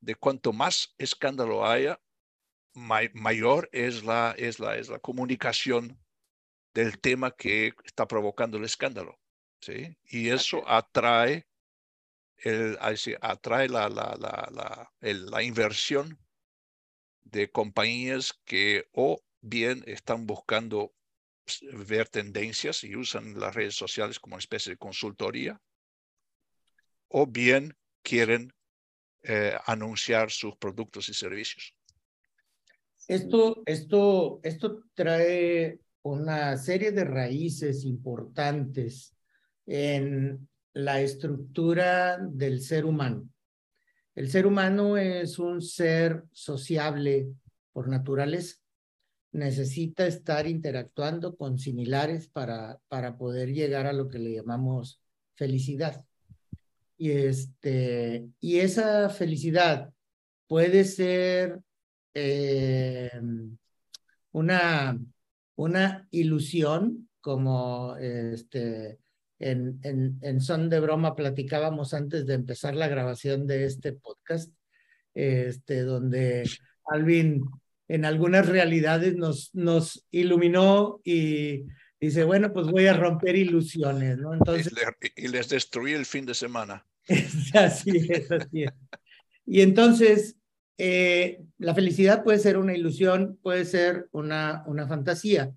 de 0.01 0.15
cuanto 0.17 0.53
más 0.53 0.95
escándalo 0.99 1.67
haya, 1.67 1.99
mayor 2.75 3.69
es 3.73 4.05
la, 4.05 4.35
es, 4.37 4.59
la, 4.59 4.77
es 4.77 4.89
la 4.89 4.99
comunicación 4.99 5.99
del 6.75 6.99
tema 6.99 7.31
que 7.31 7.73
está 7.85 8.07
provocando 8.07 8.59
el 8.59 8.65
escándalo. 8.65 9.19
¿sí? 9.61 9.97
Y 10.05 10.29
eso 10.29 10.69
atrae, 10.69 11.47
el, 12.39 12.77
atrae 13.21 13.69
la, 13.69 13.89
la, 13.89 14.17
la, 14.19 14.49
la, 14.53 14.93
el, 15.01 15.27
la 15.27 15.43
inversión 15.43 16.19
de 17.23 17.51
compañías 17.51 18.33
que 18.45 18.89
o 18.93 19.24
bien 19.45 19.85
están 19.87 20.27
buscando 20.27 20.95
ver 21.73 22.09
tendencias 22.09 22.83
y 22.85 22.97
usan 22.97 23.39
las 23.39 23.55
redes 23.55 23.75
sociales 23.75 24.19
como 24.19 24.35
una 24.35 24.41
especie 24.41 24.73
de 24.73 24.79
consultoría, 24.79 25.61
o 27.09 27.27
bien 27.27 27.77
quieren 28.03 28.53
eh, 29.23 29.55
anunciar 29.67 30.31
sus 30.31 30.57
productos 30.57 31.09
y 31.09 31.15
servicios. 31.15 31.75
Esto, 33.07 33.63
esto, 33.67 34.41
esto 34.43 34.85
trae 34.95 35.79
una 36.03 36.57
serie 36.57 36.93
de 36.93 37.05
raíces 37.05 37.85
importantes 37.85 39.15
en 39.67 40.49
la 40.73 41.01
estructura 41.03 42.19
del 42.19 42.61
ser 42.61 42.87
humano. 42.87 43.29
El 44.15 44.31
ser 44.31 44.47
humano 44.47 44.97
es 44.97 45.39
un 45.39 45.61
ser 45.61 46.25
sociable 46.33 47.29
por 47.73 47.89
naturaleza. 47.89 48.64
Necesita 49.35 50.07
estar 50.07 50.47
interactuando 50.47 51.37
con 51.37 51.59
similares 51.59 52.29
para, 52.29 52.79
para 52.87 53.19
poder 53.19 53.53
llegar 53.53 53.85
a 53.87 53.93
lo 53.93 54.09
que 54.09 54.21
le 54.21 54.33
llamamos 54.33 55.01
felicidad. 55.35 56.05
Y, 56.97 57.11
este, 57.11 58.29
y 58.39 58.61
esa 58.61 59.11
felicidad 59.11 59.93
puede 60.47 60.85
ser 60.85 61.61
eh, 62.15 63.11
una, 64.31 65.01
una 65.57 66.07
ilusión, 66.13 67.09
como 67.21 67.97
este, 67.97 69.01
en, 69.41 69.81
en, 69.83 70.17
en, 70.23 70.41
son 70.41 70.71
de 70.71 70.79
broma 70.79 71.17
platicábamos 71.17 71.93
antes 71.93 72.25
de 72.25 72.35
empezar 72.35 72.77
la 72.77 72.87
grabación 72.87 73.49
de 73.49 73.65
este 73.65 73.95
podcast, 73.95 74.53
este, 75.13 75.83
donde 75.83 76.49
Alvin 76.85 77.45
en 77.89 78.05
algunas 78.05 78.47
realidades 78.47 79.17
nos, 79.17 79.55
nos 79.55 80.07
iluminó 80.11 81.01
y 81.05 81.65
dice, 82.01 82.25
bueno, 82.25 82.53
pues 82.53 82.67
voy 82.67 82.87
a 82.87 82.95
romper 82.95 83.37
ilusiones, 83.37 84.19
¿no? 84.19 84.35
Entonces, 84.35 84.73
y, 85.17 85.29
les 85.29 85.49
destruí 85.49 85.93
el 85.93 86.07
fin 86.07 86.25
de 86.25 86.35
semana. 86.35 86.87
así 87.55 88.07
es, 88.09 88.31
así 88.31 88.65
es. 88.65 88.73
Y 89.47 89.61
entonces, 89.61 90.37
eh, 90.79 91.43
la 91.59 91.75
felicidad 91.75 92.25
puede 92.25 92.39
ser 92.39 92.57
una 92.57 92.75
ilusión, 92.75 93.39
puede 93.43 93.65
ser 93.65 94.09
una, 94.13 94.65
una 94.67 94.89
fantasía. 94.89 95.53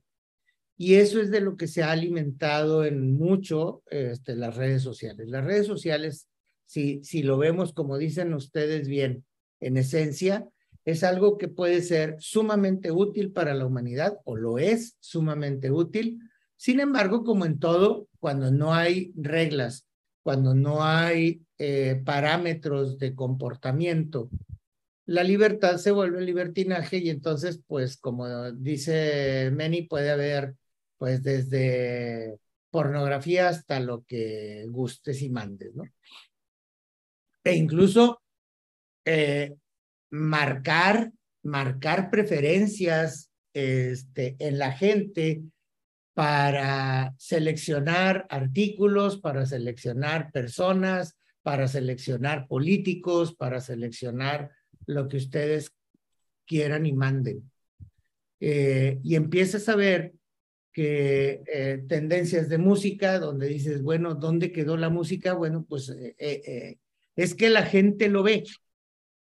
Y 0.77 0.96
eso 0.96 1.19
es 1.19 1.31
de 1.31 1.41
lo 1.41 1.57
que 1.57 1.67
se 1.67 1.81
ha 1.81 1.91
alimentado 1.91 2.86
en 2.86 3.13
mucho 3.13 3.81
este, 3.89 4.36
las 4.36 4.55
redes 4.55 4.84
sociales. 4.84 5.27
Las 5.27 5.43
redes 5.43 5.65
sociales, 5.65 6.27
si, 6.65 7.03
si 7.03 7.24
lo 7.24 7.38
vemos 7.38 7.74
como 7.74 7.98
dicen 7.98 8.34
ustedes 8.34 8.88
bien, 8.88 9.25
en 9.60 9.77
esencia, 9.77 10.48
es 10.88 11.03
algo 11.03 11.38
que 11.38 11.48
puede 11.48 11.82
ser 11.82 12.15
sumamente 12.20 12.91
útil 12.91 13.32
para 13.32 13.53
la 13.53 13.65
humanidad 13.65 14.20
o 14.24 14.36
lo 14.36 14.58
es 14.58 14.98
sumamente 15.00 15.70
útil. 15.70 16.20
Sin 16.56 16.79
embargo, 16.79 17.24
como 17.24 17.46
en 17.46 17.60
todo, 17.60 18.08
cuando 18.20 18.51
no 18.51 18.74
hay 18.74 19.12
reglas, 19.15 19.88
cuando 20.24 20.56
no 20.56 20.84
hay 20.84 21.41
eh, 21.58 22.01
parámetros 22.03 22.98
de 22.98 23.13
comportamiento 23.13 24.29
la 25.08 25.24
libertad 25.24 25.77
se 25.77 25.91
vuelve 25.91 26.22
libertinaje 26.22 26.98
y 26.98 27.10
entonces, 27.10 27.62
pues, 27.65 27.96
como 27.96 28.51
dice 28.51 29.50
Meni, 29.53 29.84
puede 29.84 30.12
haber, 30.12 30.56
pues, 30.98 31.24
desde 31.24 32.38
pornografía 32.70 33.48
hasta 33.48 33.79
lo 33.79 34.03
que 34.03 34.65
gustes 34.67 35.22
y 35.22 35.29
mandes, 35.29 35.74
¿no? 35.75 35.86
E 37.41 37.56
incluso 37.56 38.22
eh, 39.06 39.56
marcar, 40.09 41.11
marcar 41.43 42.09
preferencias 42.09 43.31
este, 43.53 44.35
en 44.39 44.59
la 44.59 44.71
gente 44.71 45.41
para 46.13 47.13
seleccionar 47.17 48.25
artículos, 48.29 49.19
para 49.19 49.45
seleccionar 49.45 50.31
personas, 50.31 51.17
para 51.43 51.67
seleccionar 51.67 52.47
políticos, 52.47 53.35
para 53.35 53.61
seleccionar 53.61 54.51
lo 54.85 55.07
que 55.07 55.17
ustedes 55.17 55.71
quieran 56.45 56.85
y 56.85 56.93
manden. 56.93 57.49
Eh, 58.39 58.99
y 59.03 59.15
empiezas 59.15 59.69
a 59.69 59.75
ver 59.75 60.13
que 60.71 61.43
eh, 61.51 61.83
tendencias 61.87 62.49
de 62.49 62.57
música, 62.57 63.19
donde 63.19 63.47
dices, 63.47 63.81
bueno, 63.81 64.15
¿dónde 64.15 64.51
quedó 64.51 64.77
la 64.77 64.89
música? 64.89 65.33
Bueno, 65.33 65.65
pues 65.67 65.89
eh, 65.89 66.77
es 67.15 67.35
que 67.35 67.49
la 67.49 67.63
gente 67.63 68.09
lo 68.09 68.23
ve. 68.23 68.43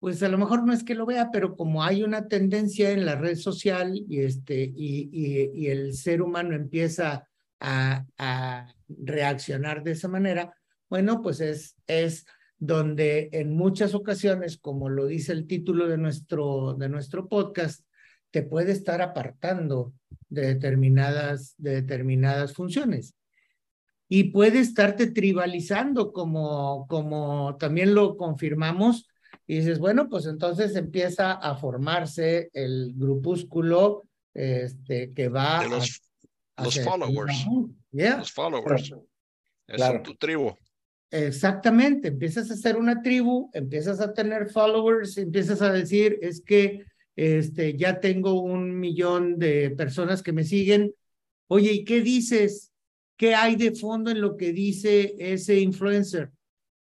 Pues 0.01 0.23
a 0.23 0.29
lo 0.29 0.39
mejor 0.39 0.65
no 0.65 0.73
es 0.73 0.83
que 0.83 0.95
lo 0.95 1.05
vea, 1.05 1.31
pero 1.31 1.57
como 1.57 1.85
hay 1.85 2.03
una 2.03 2.27
tendencia 2.27 2.91
en 2.91 3.05
la 3.05 3.17
red 3.17 3.37
social 3.37 3.93
y, 3.95 4.21
este, 4.21 4.63
y, 4.75 5.11
y, 5.13 5.67
el 5.69 5.93
ser 5.93 6.23
humano 6.23 6.55
empieza 6.55 7.29
a, 7.61 8.07
a, 8.17 8.75
reaccionar 8.89 9.85
de 9.85 9.93
esa 9.93 10.09
manera, 10.09 10.55
bueno, 10.89 11.21
pues 11.23 11.41
es, 11.41 11.77
es 11.87 12.25
donde 12.59 13.29
en 13.33 13.55
muchas 13.55 13.95
ocasiones, 13.95 14.57
como 14.57 14.89
lo 14.89 15.07
dice 15.07 15.33
el 15.33 15.47
título 15.47 15.87
de 15.87 15.99
nuestro, 15.99 16.75
de 16.75 16.89
nuestro 16.89 17.29
podcast, 17.29 17.85
te 18.31 18.43
puede 18.43 18.73
estar 18.73 19.03
apartando 19.03 19.93
de 20.29 20.55
determinadas, 20.55 21.55
de 21.59 21.83
determinadas 21.83 22.55
funciones. 22.55 23.15
Y 24.09 24.25
puede 24.25 24.61
estarte 24.61 25.11
tribalizando, 25.11 26.13
como, 26.13 26.87
como 26.89 27.57
también 27.59 27.95
lo 27.95 28.17
confirmamos, 28.17 29.09
y 29.51 29.57
dices, 29.57 29.81
bueno, 29.81 30.09
pues 30.09 30.27
entonces 30.27 30.77
empieza 30.77 31.33
a 31.33 31.57
formarse 31.57 32.51
el 32.53 32.93
grupúsculo 32.95 34.05
este, 34.33 35.13
que 35.13 35.27
va 35.27 35.67
los, 35.67 36.01
a, 36.55 36.63
los 36.63 36.79
followers. 36.79 37.47
Yeah. 37.91 38.19
Los 38.19 38.31
followers. 38.31 38.95
Es 39.67 39.75
claro. 39.75 40.03
tu 40.03 40.15
tribu. 40.15 40.53
Exactamente, 41.11 42.07
empiezas 42.07 42.49
a 42.53 42.57
ser 42.57 42.77
una 42.77 43.03
tribu, 43.03 43.51
empiezas 43.53 43.99
a 43.99 44.15
tener 44.15 44.51
followers, 44.51 45.19
empiezas 45.19 45.61
a 45.63 45.73
decir, 45.73 46.21
es 46.23 46.41
que 46.43 46.85
este, 47.17 47.77
ya 47.77 47.99
tengo 47.99 48.41
un 48.41 48.79
millón 48.79 49.37
de 49.37 49.71
personas 49.71 50.23
que 50.23 50.33
me 50.33 50.45
siguen. 50.45 50.95
Oye, 51.49 51.73
¿y 51.73 51.85
qué 51.85 52.03
dices? 52.03 52.71
¿Qué 53.17 53.35
hay 53.35 53.57
de 53.57 53.73
fondo 53.73 54.13
en 54.13 54.21
lo 54.21 54.37
que 54.37 54.53
dice 54.53 55.17
ese 55.19 55.59
influencer? 55.59 56.31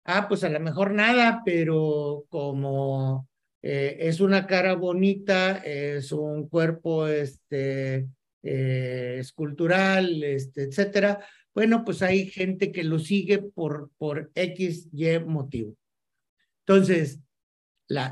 Ah, 0.05 0.29
pues 0.29 0.45
a 0.45 0.51
lo 0.51 0.61
mejor 0.61 0.93
nada, 0.93 1.43
pero 1.45 2.27
como 2.29 3.27
eh, 3.63 3.97
es 4.01 4.21
una 4.21 4.47
cara 4.47 4.75
bonita, 4.75 5.57
es 5.59 6.13
un 6.13 6.49
cuerpo 6.49 7.07
este, 7.07 8.09
eh, 8.43 9.17
escultural, 9.19 10.23
este, 10.23 10.65
etcétera. 10.65 11.25
Bueno, 11.55 11.85
pues 11.85 12.03
hay 12.03 12.27
gente 12.27 12.71
que 12.71 12.85
lo 12.85 12.99
sigue 12.99 13.39
por, 13.39 13.91
por 13.97 14.31
X, 14.35 14.89
Y 14.93 15.19
motivo. 15.21 15.75
Entonces, 16.67 17.21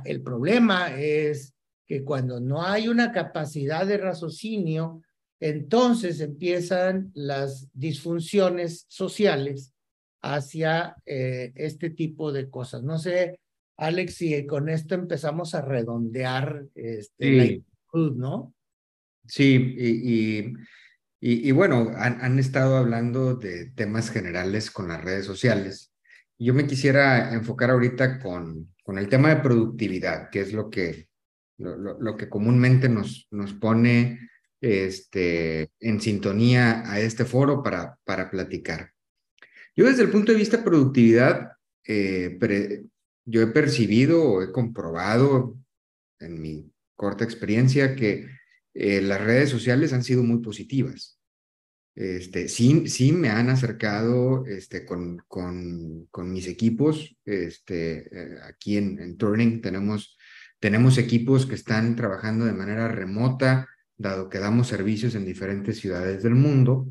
el 0.04 0.22
problema 0.22 0.96
es 0.98 1.54
que 1.86 2.04
cuando 2.04 2.40
no 2.40 2.62
hay 2.62 2.88
una 2.88 3.12
capacidad 3.12 3.86
de 3.86 3.98
raciocinio, 3.98 5.02
entonces 5.40 6.20
empiezan 6.20 7.10
las 7.14 7.68
disfunciones 7.74 8.86
sociales 8.88 9.71
hacia 10.22 10.96
eh, 11.04 11.52
este 11.56 11.90
tipo 11.90 12.32
de 12.32 12.48
cosas. 12.48 12.82
No 12.82 12.98
sé, 12.98 13.40
Alex, 13.76 14.14
si 14.14 14.46
con 14.46 14.68
esto 14.68 14.94
empezamos 14.94 15.54
a 15.54 15.62
redondear 15.62 16.66
este, 16.74 17.32
la 17.32 17.42
actitud, 17.42 18.16
¿no? 18.16 18.54
Sí, 19.26 19.74
y, 19.78 20.54
y, 21.20 21.52
bueno, 21.52 21.92
han, 21.96 22.20
han, 22.20 22.38
estado 22.40 22.76
hablando 22.76 23.36
de 23.36 23.70
temas 23.70 24.10
generales 24.10 24.70
con 24.70 24.88
las 24.88 25.02
redes 25.02 25.24
sociales. 25.24 25.92
Yo 26.38 26.54
me 26.54 26.66
quisiera 26.66 27.32
enfocar 27.32 27.70
ahorita 27.70 28.18
con, 28.18 28.74
con 28.82 28.98
el 28.98 29.08
tema 29.08 29.28
de 29.28 29.40
productividad, 29.40 30.28
que 30.30 30.40
es 30.40 30.52
lo 30.52 30.68
que, 30.70 31.08
lo, 31.58 31.76
lo, 31.76 32.16
que 32.16 32.28
comúnmente 32.28 32.88
nos, 32.88 33.28
nos 33.30 33.52
pone 33.52 34.28
este, 34.60 35.70
en 35.78 36.00
sintonía 36.00 36.82
a 36.90 36.98
este 36.98 37.24
foro 37.24 37.62
para, 37.62 37.98
para 38.04 38.28
platicar. 38.28 38.92
Yo 39.74 39.86
desde 39.86 40.02
el 40.02 40.10
punto 40.10 40.32
de 40.32 40.38
vista 40.38 40.62
productividad, 40.62 41.52
eh, 41.86 42.38
yo 43.24 43.42
he 43.42 43.46
percibido 43.46 44.22
o 44.22 44.42
he 44.42 44.52
comprobado 44.52 45.56
en 46.18 46.40
mi 46.40 46.70
corta 46.94 47.24
experiencia 47.24 47.96
que 47.96 48.28
eh, 48.74 49.00
las 49.00 49.20
redes 49.20 49.50
sociales 49.50 49.92
han 49.92 50.02
sido 50.02 50.22
muy 50.22 50.40
positivas. 50.40 51.18
Este, 51.94 52.48
sí, 52.48 52.88
sí 52.88 53.12
me 53.12 53.28
han 53.28 53.50
acercado 53.50 54.46
este, 54.46 54.86
con, 54.86 55.18
con, 55.28 56.06
con 56.10 56.32
mis 56.32 56.46
equipos. 56.48 57.16
Este, 57.24 58.08
eh, 58.10 58.38
aquí 58.44 58.76
en, 58.76 58.98
en 58.98 59.16
Turning 59.16 59.60
tenemos, 59.60 60.16
tenemos 60.58 60.96
equipos 60.98 61.44
que 61.46 61.54
están 61.54 61.96
trabajando 61.96 62.44
de 62.44 62.52
manera 62.52 62.88
remota, 62.88 63.68
dado 63.96 64.28
que 64.28 64.38
damos 64.38 64.68
servicios 64.68 65.14
en 65.14 65.24
diferentes 65.24 65.78
ciudades 65.78 66.22
del 66.22 66.34
mundo. 66.34 66.88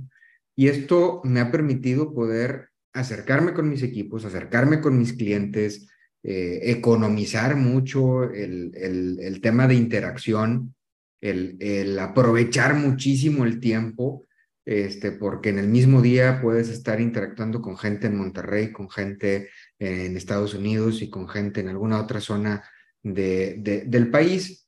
Y 0.55 0.67
esto 0.67 1.21
me 1.23 1.39
ha 1.39 1.51
permitido 1.51 2.13
poder 2.13 2.70
acercarme 2.93 3.53
con 3.53 3.69
mis 3.69 3.83
equipos, 3.83 4.25
acercarme 4.25 4.81
con 4.81 4.97
mis 4.97 5.13
clientes, 5.13 5.87
eh, 6.23 6.59
economizar 6.63 7.55
mucho 7.55 8.23
el, 8.23 8.71
el, 8.75 9.41
tema 9.41 9.67
de 9.67 9.75
interacción, 9.75 10.75
el, 11.21 11.57
el, 11.59 11.97
aprovechar 11.99 12.75
muchísimo 12.75 13.45
el 13.45 13.59
tiempo, 13.59 14.27
este, 14.65 15.11
porque 15.11 15.49
en 15.49 15.57
el 15.57 15.67
mismo 15.67 16.01
día 16.01 16.39
puedes 16.41 16.69
estar 16.69 17.01
interactuando 17.01 17.61
con 17.61 17.77
gente 17.77 18.07
en 18.07 18.17
Monterrey, 18.17 18.71
con 18.71 18.89
gente 18.89 19.49
en 19.79 20.15
Estados 20.15 20.53
Unidos 20.53 21.01
y 21.01 21.09
con 21.09 21.27
gente 21.27 21.61
en 21.61 21.69
alguna 21.69 21.99
otra 21.99 22.21
zona 22.21 22.63
de, 23.01 23.83
del 23.87 24.11
país. 24.11 24.67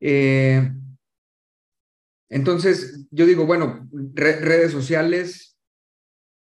Eh, 0.00 0.72
entonces, 2.30 3.06
yo 3.10 3.26
digo, 3.26 3.44
bueno, 3.44 3.88
redes 4.14 4.72
sociales 4.72 5.53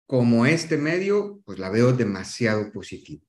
como 0.08 0.46
este 0.46 0.78
medio, 0.78 1.42
pues 1.46 1.60
la 1.60 1.70
veo 1.70 1.94
demasiado 1.94 2.72
positiva. 2.72 3.24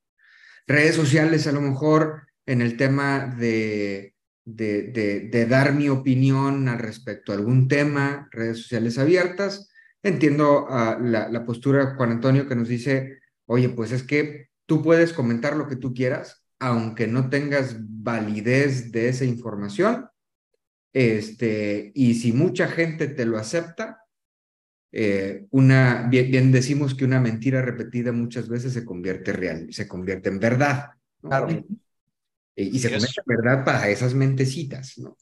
Redes 0.67 0.95
sociales 0.95 1.47
a 1.47 1.53
lo 1.53 1.61
mejor 1.61 2.29
en 2.47 2.63
el 2.63 2.77
tema 2.77 3.27
de, 3.39 4.15
de, 4.45 5.47
dar 5.49 5.75
mi 5.75 5.89
opinión 5.89 6.69
al 6.69 6.79
respecto 6.79 7.33
a 7.33 7.35
algún 7.35 7.69
tema, 7.69 8.29
redes 8.31 8.63
sociales 8.63 8.99
abiertas. 8.99 9.69
Entiendo 10.03 10.67
la, 10.71 11.29
la 11.29 11.45
postura 11.45 11.85
de 11.85 11.95
Juan 11.97 12.13
Antonio 12.13 12.49
que 12.49 12.55
nos 12.55 12.69
dice, 12.69 13.19
oye, 13.47 13.69
pues 13.69 13.93
es 13.93 14.03
que 14.03 14.49
tú 14.65 14.83
puedes 14.83 15.13
comentar 15.13 15.57
lo 15.57 15.69
que 15.69 15.77
tú 15.77 15.93
quieras, 15.93 16.47
aunque 16.59 17.07
no 17.07 17.29
tengas 17.29 17.77
validez 17.79 18.93
de 18.93 19.09
esa 19.09 19.25
información, 19.25 20.09
este, 20.93 21.93
y 21.95 22.15
si 22.15 22.33
mucha 22.33 22.69
gente 22.69 23.09
te 23.09 23.25
lo 23.25 23.39
acepta, 23.39 24.03
eh, 24.91 25.47
una, 25.51 26.09
bien, 26.11 26.31
bien, 26.31 26.53
decimos 26.53 26.95
que 26.95 27.05
una 27.05 27.21
mentira 27.21 27.63
repetida 27.63 28.13
muchas 28.13 28.49
veces 28.49 28.73
se 28.73 28.85
convierte 28.85 29.33
real, 29.33 29.73
se 29.73 29.87
convierte 29.87 30.29
en 30.29 30.39
verdad. 30.39 30.91
¿no? 31.23 31.29
Claro. 31.29 31.49
Eh, 31.51 31.67
y 32.57 32.79
se 32.79 32.91
convierte 32.91 33.21
en 33.27 33.37
verdad 33.37 33.65
para 33.65 33.89
esas 33.91 34.15
mentecitas, 34.15 34.99
¿no? 34.99 35.17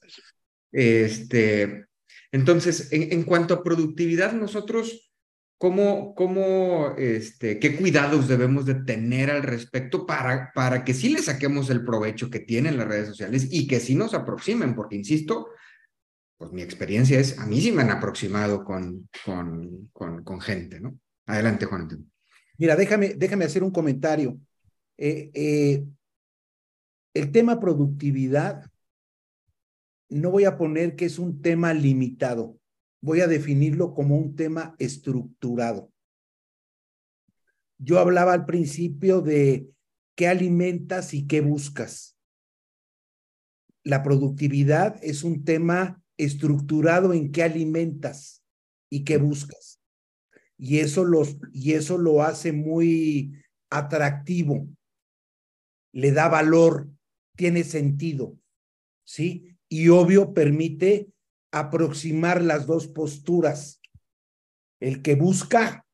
Este, 0.71 1.85
entonces, 2.31 2.91
en, 2.91 3.11
en 3.11 3.23
cuanto 3.23 3.53
a 3.53 3.63
productividad, 3.63 4.33
nosotros, 4.33 5.11
¿cómo, 5.57 6.13
cómo, 6.15 6.95
este, 6.97 7.59
qué 7.59 7.75
cuidados 7.75 8.27
debemos 8.27 8.65
de 8.65 8.75
tener 8.75 9.31
al 9.31 9.43
respecto 9.43 10.05
para, 10.05 10.51
para 10.53 10.83
que 10.83 10.93
sí 10.93 11.09
le 11.09 11.21
saquemos 11.21 11.69
el 11.69 11.83
provecho 11.83 12.29
que 12.29 12.39
tienen 12.39 12.77
las 12.77 12.87
redes 12.87 13.07
sociales 13.07 13.47
y 13.49 13.67
que 13.67 13.79
sí 13.79 13.95
nos 13.95 14.13
aproximen? 14.13 14.75
Porque, 14.75 14.95
insisto, 14.95 15.47
pues 16.37 16.51
mi 16.51 16.61
experiencia 16.61 17.19
es, 17.19 17.37
a 17.39 17.45
mí 17.45 17.59
sí 17.59 17.71
me 17.71 17.81
han 17.81 17.89
aproximado 17.89 18.63
con, 18.63 19.09
con, 19.25 19.89
con, 19.91 20.39
gente, 20.39 20.79
¿no? 20.79 20.99
Adelante, 21.25 21.65
Juan. 21.65 21.87
Mira, 22.57 22.75
déjame, 22.75 23.15
déjame 23.15 23.45
hacer 23.45 23.63
un 23.63 23.71
comentario. 23.71 24.39
Eh, 24.97 25.31
eh, 25.33 25.85
el 27.13 27.31
tema 27.31 27.59
productividad, 27.59 28.69
no 30.09 30.29
voy 30.29 30.45
a 30.45 30.57
poner 30.57 30.95
que 30.95 31.05
es 31.05 31.17
un 31.17 31.41
tema 31.41 31.73
limitado, 31.73 32.59
voy 33.01 33.21
a 33.21 33.27
definirlo 33.27 33.93
como 33.95 34.15
un 34.15 34.35
tema 34.35 34.75
estructurado. 34.77 35.91
Yo 37.79 37.99
hablaba 37.99 38.33
al 38.33 38.45
principio 38.45 39.21
de 39.21 39.69
qué 40.15 40.27
alimentas 40.27 41.13
y 41.13 41.25
qué 41.25 41.41
buscas. 41.41 42.17
La 43.83 44.03
productividad 44.03 44.99
es 45.03 45.23
un 45.23 45.43
tema 45.43 46.01
estructurado 46.17 47.13
en 47.13 47.31
qué 47.31 47.43
alimentas 47.43 48.43
y 48.89 49.03
qué 49.03 49.17
buscas. 49.17 49.79
Y 50.57 50.79
eso, 50.79 51.05
los, 51.05 51.37
y 51.53 51.73
eso 51.73 51.97
lo 51.97 52.23
hace 52.23 52.51
muy 52.51 53.33
atractivo, 53.69 54.67
le 55.93 56.11
da 56.11 56.27
valor, 56.29 56.89
tiene 57.35 57.63
sentido, 57.63 58.37
¿sí? 59.05 59.55
Y 59.69 59.89
obvio 59.89 60.33
permite 60.33 61.09
aproximar 61.51 62.41
las 62.41 62.65
dos 62.65 62.87
posturas, 62.87 63.81
el 64.79 65.01
que 65.01 65.15
busca, 65.15 65.85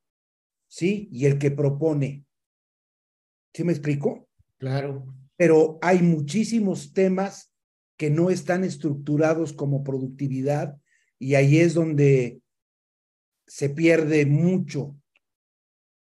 ¿sí? 0.67 1.09
Y 1.11 1.25
el 1.25 1.37
que 1.37 1.51
propone. 1.51 2.25
¿Sí 3.53 3.63
me 3.63 3.73
explico? 3.73 4.27
Claro. 4.57 5.05
Pero 5.35 5.77
hay 5.81 6.01
muchísimos 6.01 6.93
temas 6.93 7.52
que 7.97 8.09
no 8.09 8.29
están 8.29 8.63
estructurados 8.63 9.53
como 9.53 9.83
productividad 9.83 10.77
y 11.19 11.35
ahí 11.35 11.59
es 11.59 11.73
donde 11.73 12.41
se 13.47 13.69
pierde 13.69 14.25
mucho. 14.25 14.95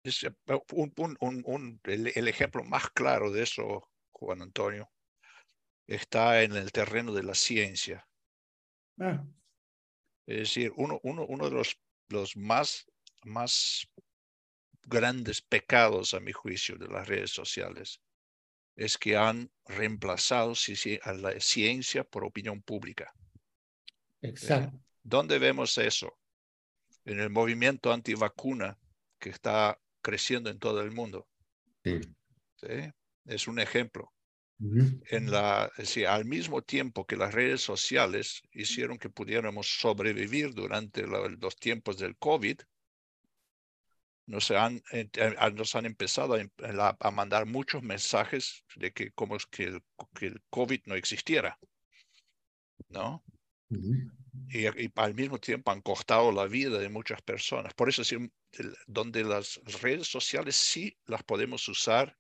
Es 0.03 0.23
eh, 0.23 0.33
un, 0.73 0.93
un, 1.19 1.43
un, 1.45 1.79
el, 1.83 2.11
el, 2.15 2.27
ejemplo 2.27 2.63
más 2.63 2.89
claro 2.91 3.31
de 3.31 3.43
eso, 3.43 3.89
Juan 4.11 4.41
Antonio, 4.41 4.89
está 5.88 6.43
en 6.43 6.53
el 6.53 6.71
terreno 6.71 7.13
de 7.13 7.23
la 7.23 7.35
ciencia. 7.35 8.07
Ah. 8.99 9.25
Es 10.27 10.38
decir, 10.38 10.71
uno, 10.77 10.99
uno, 11.03 11.25
uno 11.27 11.49
de 11.49 11.55
los, 11.55 11.79
los 12.09 12.38
más, 12.38 12.85
más 13.23 13.88
grandes 14.83 15.41
pecados, 15.41 16.13
a 16.13 16.19
mi 16.19 16.31
juicio, 16.31 16.77
de 16.77 16.88
las 16.88 17.07
redes 17.07 17.31
sociales 17.31 17.99
es 18.75 18.97
que 18.97 19.15
han 19.15 19.51
reemplazado 19.65 20.53
a 21.03 21.13
la 21.13 21.39
ciencia 21.39 22.03
por 22.03 22.25
opinión 22.25 22.61
pública. 22.61 23.13
Exacto. 24.21 24.79
¿Dónde 25.03 25.39
vemos 25.39 25.77
eso? 25.77 26.17
En 27.05 27.19
el 27.19 27.29
movimiento 27.29 27.93
antivacuna 27.93 28.77
que 29.19 29.29
está 29.29 29.79
creciendo 30.01 30.49
en 30.49 30.59
todo 30.59 30.81
el 30.81 30.91
mundo. 30.91 31.27
Sí. 31.83 32.01
¿Sí? 32.57 32.91
Es 33.25 33.47
un 33.47 33.59
ejemplo. 33.59 34.11
Uh 34.57 34.67
-huh. 34.67 35.01
en 35.09 35.31
la, 35.31 35.69
al 36.07 36.23
mismo 36.23 36.61
tiempo 36.61 37.05
que 37.05 37.17
las 37.17 37.33
redes 37.33 37.61
sociales 37.61 38.41
hicieron 38.53 38.97
que 38.97 39.09
pudiéramos 39.09 39.67
sobrevivir 39.67 40.53
durante 40.53 41.05
la, 41.05 41.27
los 41.27 41.57
tiempos 41.57 41.97
del 41.97 42.15
COVID, 42.15 42.61
nos 44.27 44.51
han, 44.51 44.81
eh, 44.91 45.09
nos 45.53 45.75
han 45.75 45.85
empezado 45.85 46.35
a, 46.35 46.97
a, 46.99 47.11
mandar 47.11 47.45
muchos 47.45 47.83
mensajes 47.83 48.63
de 48.75 48.91
que 48.91 49.11
como 49.11 49.35
es 49.35 49.45
que 49.45 49.63
el, 49.63 49.83
que 50.13 50.27
el 50.27 50.41
COVID 50.49 50.81
no 50.85 50.95
existiera. 50.95 51.57
¿no? 52.89 53.23
y, 54.49 54.65
al 54.95 55.13
mismo 55.15 55.39
tiempo 55.39 55.71
han 55.71 55.81
cortado 55.81 56.31
la 56.31 56.45
vida 56.45 56.77
de 56.77 56.89
muchas 56.89 57.21
personas. 57.21 57.73
Por 57.73 57.89
eso, 57.89 58.03
donde 58.88 59.23
las 59.23 59.59
redes 59.81 60.07
sociales 60.07 60.55
sí 60.55 60.97
las 61.05 61.23
podemos 61.23 61.67
usar 61.67 62.17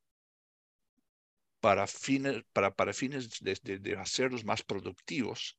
para 1.59 1.87
fines, 1.87 2.43
para, 2.53 2.75
para 2.75 2.93
fines 2.93 3.39
de, 3.41 3.79
de, 3.79 3.97
hacerlos 3.97 4.43
más 4.43 4.63
productivos. 4.63 5.57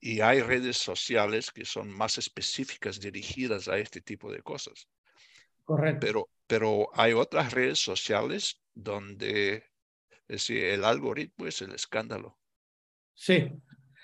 Y 0.00 0.20
hay 0.20 0.42
redes 0.42 0.76
sociales 0.76 1.50
que 1.50 1.64
son 1.64 1.90
más 1.90 2.18
específicas, 2.18 3.00
dirigidas 3.00 3.68
a 3.68 3.78
este 3.78 4.00
tipo 4.00 4.30
de 4.30 4.42
cosas. 4.42 4.88
Correcto. 5.64 6.06
Pero, 6.06 6.28
pero 6.46 6.88
hay 6.94 7.12
otras 7.12 7.52
redes 7.52 7.78
sociales 7.78 8.60
donde 8.74 9.64
es 10.28 10.42
decir, 10.46 10.62
el 10.64 10.84
algoritmo 10.84 11.46
es 11.46 11.62
el 11.62 11.72
escándalo. 11.72 12.38
Sí, 13.14 13.50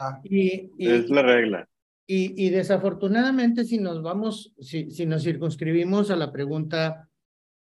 Ah. 0.00 0.20
es 0.24 1.08
la 1.08 1.22
regla. 1.22 1.68
Y, 2.06 2.46
y, 2.46 2.50
desafortunadamente, 2.50 3.64
si 3.64 3.78
nos 3.78 4.02
vamos, 4.02 4.52
si, 4.60 4.90
si 4.90 5.06
nos 5.06 5.22
circunscribimos 5.22 6.10
a 6.10 6.16
la 6.16 6.32
pregunta 6.32 7.08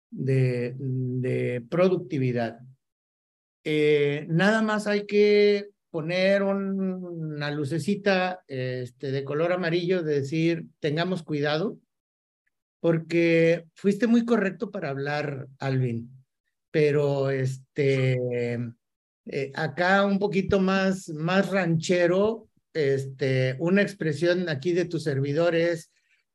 de, 0.10 0.76
de 0.78 1.64
productividad, 1.70 2.60
eh, 3.64 4.26
nada 4.30 4.62
más 4.62 4.88
hay 4.88 5.06
que 5.06 5.70
poner 5.94 6.42
una 6.42 7.52
lucecita 7.52 8.44
este, 8.48 9.12
de 9.12 9.24
color 9.24 9.52
amarillo 9.52 10.02
de 10.02 10.22
decir, 10.22 10.66
tengamos 10.80 11.22
cuidado, 11.22 11.78
porque 12.80 13.66
fuiste 13.76 14.08
muy 14.08 14.26
correcto 14.26 14.72
para 14.72 14.90
hablar, 14.90 15.48
Alvin, 15.60 16.10
pero 16.72 17.30
este, 17.30 18.18
eh, 19.28 19.52
acá 19.54 20.04
un 20.08 20.18
poquito 20.18 20.60
más, 20.60 21.10
más 21.10 21.52
ranchero, 21.52 22.50
este, 22.74 23.56
una 23.60 23.84
expresión 23.84 24.50
aquí 24.50 24.74
de 24.74 24.86
tus 24.86 25.04
servidores 25.04 25.92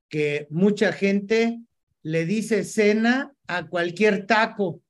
que 0.08 0.46
mucha 0.50 0.92
gente 0.92 1.58
le 2.04 2.26
dice 2.26 2.62
cena 2.62 3.34
a 3.48 3.66
cualquier 3.66 4.24
taco, 4.24 4.82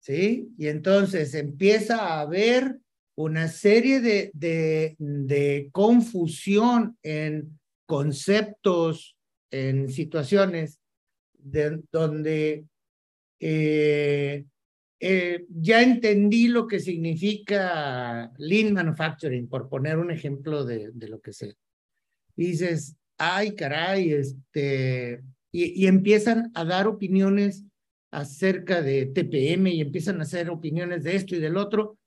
¿sí? 0.00 0.52
Y 0.58 0.66
entonces 0.66 1.32
empieza 1.34 1.98
a 1.98 2.22
haber 2.22 2.81
una 3.14 3.48
serie 3.48 4.00
de, 4.00 4.30
de, 4.34 5.68
confusión 5.72 6.96
en 7.02 7.58
conceptos, 7.86 9.16
en 9.50 9.90
situaciones 9.90 10.80
de, 11.34 11.82
donde 11.90 12.64
eh, 13.38 14.44
eh, 15.04 15.46
ya 15.48 15.82
entendí 15.82 16.46
lo 16.46 16.68
que 16.68 16.78
significa 16.78 18.32
lean 18.38 18.72
manufacturing, 18.72 19.48
por 19.48 19.68
poner 19.68 19.98
un 19.98 20.12
ejemplo 20.12 20.64
de, 20.64 20.92
lo 20.94 21.20
que 21.20 21.32
sé. 21.32 21.56
dices, 22.36 22.96
ay, 23.18 23.56
caray, 23.56 24.12
este, 24.12 25.24
y, 25.50 25.86
empiezan 25.88 26.52
a 26.54 26.64
dar 26.64 26.86
opiniones 26.86 27.64
acerca 28.12 28.80
de 28.80 29.06
TPM 29.06 29.70
y 29.72 29.80
empiezan 29.80 30.20
a 30.20 30.22
hacer 30.22 30.48
opiniones 30.50 31.02
de 31.02 31.16
esto 31.16 31.34
y 31.34 31.40
del 31.40 31.56
otro. 31.56 31.98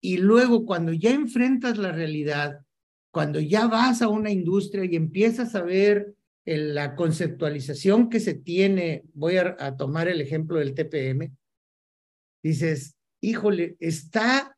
Y 0.00 0.16
luego 0.16 0.64
cuando 0.64 0.92
ya 0.92 1.10
enfrentas 1.10 1.78
la 1.78 1.92
realidad, 1.92 2.64
cuando 3.10 3.40
ya 3.40 3.66
vas 3.66 4.02
a 4.02 4.08
una 4.08 4.30
industria 4.30 4.84
y 4.84 4.96
empiezas 4.96 5.54
a 5.54 5.62
ver 5.62 6.14
la 6.44 6.96
conceptualización 6.96 8.08
que 8.08 8.20
se 8.20 8.34
tiene, 8.34 9.04
voy 9.12 9.36
a, 9.36 9.56
a 9.58 9.76
tomar 9.76 10.08
el 10.08 10.20
ejemplo 10.20 10.58
del 10.58 10.74
TPM, 10.74 11.30
dices, 12.42 12.96
híjole, 13.20 13.76
está 13.78 14.56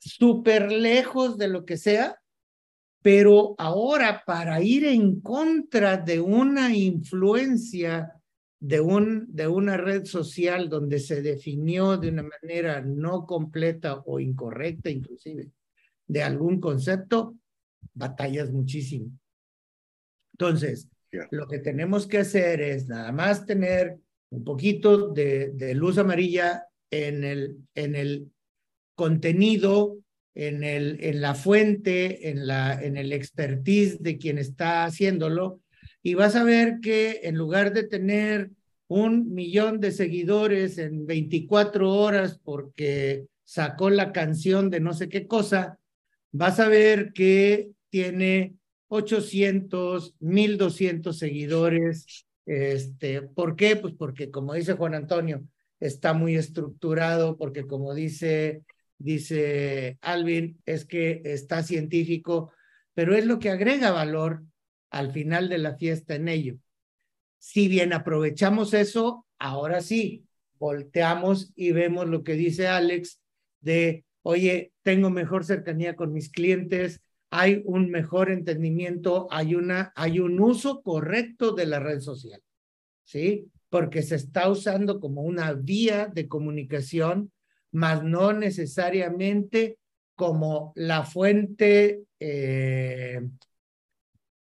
súper 0.00 0.72
lejos 0.72 1.38
de 1.38 1.48
lo 1.48 1.64
que 1.64 1.76
sea, 1.76 2.20
pero 3.02 3.54
ahora 3.58 4.22
para 4.26 4.60
ir 4.60 4.84
en 4.84 5.20
contra 5.20 5.96
de 5.96 6.20
una 6.20 6.74
influencia 6.74 8.17
de, 8.60 8.80
un, 8.80 9.26
de 9.28 9.46
una 9.46 9.76
red 9.76 10.04
social 10.04 10.68
donde 10.68 10.98
se 10.98 11.22
definió 11.22 11.96
de 11.96 12.08
una 12.10 12.24
manera 12.24 12.80
no 12.80 13.26
completa 13.26 14.02
o 14.06 14.18
incorrecta 14.20 14.90
inclusive 14.90 15.50
de 16.06 16.22
algún 16.22 16.60
concepto, 16.60 17.36
batallas 17.94 18.50
muchísimo. 18.50 19.10
Entonces, 20.32 20.88
lo 21.30 21.46
que 21.46 21.58
tenemos 21.58 22.06
que 22.06 22.18
hacer 22.18 22.60
es 22.60 22.88
nada 22.88 23.12
más 23.12 23.44
tener 23.44 23.98
un 24.30 24.44
poquito 24.44 25.08
de, 25.08 25.50
de 25.52 25.74
luz 25.74 25.98
amarilla 25.98 26.66
en 26.90 27.24
el, 27.24 27.58
en 27.74 27.94
el 27.94 28.30
contenido, 28.94 29.98
en, 30.34 30.64
el, 30.64 30.98
en 31.02 31.20
la 31.20 31.34
fuente, 31.34 32.30
en, 32.30 32.46
la, 32.46 32.80
en 32.82 32.96
el 32.96 33.12
expertise 33.12 34.02
de 34.02 34.16
quien 34.16 34.38
está 34.38 34.84
haciéndolo, 34.84 35.60
y 36.08 36.14
vas 36.14 36.36
a 36.36 36.42
ver 36.42 36.80
que 36.80 37.20
en 37.24 37.36
lugar 37.36 37.74
de 37.74 37.82
tener 37.82 38.50
un 38.86 39.34
millón 39.34 39.78
de 39.78 39.92
seguidores 39.92 40.78
en 40.78 41.04
24 41.04 41.92
horas 41.92 42.40
porque 42.42 43.26
sacó 43.44 43.90
la 43.90 44.10
canción 44.10 44.70
de 44.70 44.80
no 44.80 44.94
sé 44.94 45.10
qué 45.10 45.26
cosa, 45.26 45.78
vas 46.32 46.60
a 46.60 46.68
ver 46.68 47.12
que 47.12 47.72
tiene 47.90 48.54
800, 48.86 50.14
1200 50.18 51.18
seguidores. 51.18 52.26
Este, 52.46 53.20
¿Por 53.20 53.54
qué? 53.54 53.76
Pues 53.76 53.92
porque, 53.92 54.30
como 54.30 54.54
dice 54.54 54.72
Juan 54.72 54.94
Antonio, 54.94 55.44
está 55.78 56.14
muy 56.14 56.36
estructurado 56.36 57.36
porque 57.36 57.66
como 57.66 57.92
dice, 57.92 58.62
dice 58.96 59.98
Alvin, 60.00 60.58
es 60.64 60.86
que 60.86 61.20
está 61.24 61.62
científico, 61.62 62.50
pero 62.94 63.14
es 63.14 63.26
lo 63.26 63.38
que 63.38 63.50
agrega 63.50 63.90
valor 63.90 64.42
al 64.90 65.12
final 65.12 65.48
de 65.48 65.58
la 65.58 65.76
fiesta 65.76 66.14
en 66.14 66.28
ello. 66.28 66.56
Si 67.38 67.68
bien 67.68 67.92
aprovechamos 67.92 68.74
eso, 68.74 69.26
ahora 69.38 69.80
sí, 69.80 70.24
volteamos 70.58 71.52
y 71.54 71.72
vemos 71.72 72.08
lo 72.08 72.24
que 72.24 72.34
dice 72.34 72.66
Alex 72.66 73.20
de, 73.60 74.04
oye, 74.22 74.72
tengo 74.82 75.10
mejor 75.10 75.44
cercanía 75.44 75.96
con 75.96 76.12
mis 76.12 76.30
clientes, 76.30 77.00
hay 77.30 77.62
un 77.64 77.90
mejor 77.90 78.30
entendimiento, 78.30 79.28
hay, 79.30 79.54
una, 79.54 79.92
hay 79.94 80.18
un 80.20 80.40
uso 80.40 80.82
correcto 80.82 81.52
de 81.52 81.66
la 81.66 81.78
red 81.78 82.00
social, 82.00 82.42
¿sí? 83.04 83.50
porque 83.70 84.02
se 84.02 84.16
está 84.16 84.48
usando 84.48 84.98
como 84.98 85.22
una 85.22 85.52
vía 85.52 86.06
de 86.06 86.26
comunicación, 86.26 87.32
más 87.70 88.02
no 88.02 88.32
necesariamente 88.32 89.78
como 90.14 90.72
la 90.74 91.04
fuente 91.04 92.04
eh, 92.18 93.20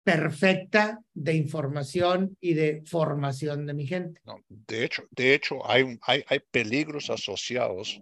perfecta 0.07 1.01
de 1.13 1.33
información 1.33 2.37
y 2.39 2.53
de 2.53 2.81
formación 2.85 3.65
de 3.65 3.73
mi 3.73 3.85
gente. 3.85 4.21
de 4.47 4.85
hecho, 4.85 5.03
de 5.11 5.33
hecho 5.33 5.69
hay, 5.69 5.99
hay, 6.03 6.23
hay 6.29 6.39
peligros 6.39 7.09
asociados 7.09 8.01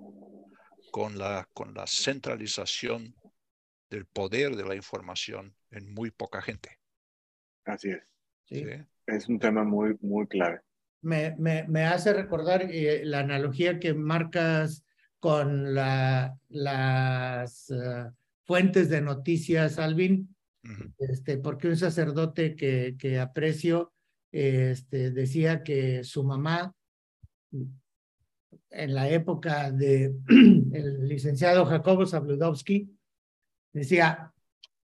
con 0.92 1.18
la, 1.18 1.50
con 1.54 1.74
la 1.74 1.88
centralización 1.88 3.16
del 3.90 4.06
poder 4.06 4.56
de 4.56 4.66
la 4.66 4.76
información 4.76 5.56
en 5.72 5.92
muy 5.92 6.12
poca 6.12 6.44
gente. 6.44 6.78
Así 7.66 7.90
es. 7.90 8.04
¿Sí? 8.44 8.64
Es 9.08 9.28
un 9.28 9.40
tema 9.40 9.64
muy, 9.64 9.98
muy 10.02 10.28
clave 10.28 10.62
me, 11.02 11.36
me, 11.38 11.86
hace 11.86 12.14
recordar 12.14 12.64
eh, 12.64 13.02
la 13.06 13.20
analogía 13.20 13.80
que 13.80 13.94
marcas 13.94 14.84
con 15.20 15.76
la, 15.76 16.36
las 16.50 17.70
eh, 17.70 18.10
fuentes 18.44 18.90
de 18.90 19.02
noticias, 19.02 19.78
Alvin, 19.78 20.35
este, 21.00 21.38
porque 21.38 21.68
un 21.68 21.78
sacerdote 21.78 22.56
que, 22.56 22.96
que 22.98 23.20
aprecio 23.20 23.94
este, 24.32 25.12
decía 25.12 25.64
que 25.64 26.04
su 26.04 26.24
mamá, 26.24 26.74
en 28.70 28.94
la 28.94 29.10
época 29.10 29.72
del 29.72 30.20
el 30.74 31.08
licenciado 31.08 31.66
Jacobo 31.66 32.06
Zabludowski, 32.06 32.90
decía, 33.72 34.34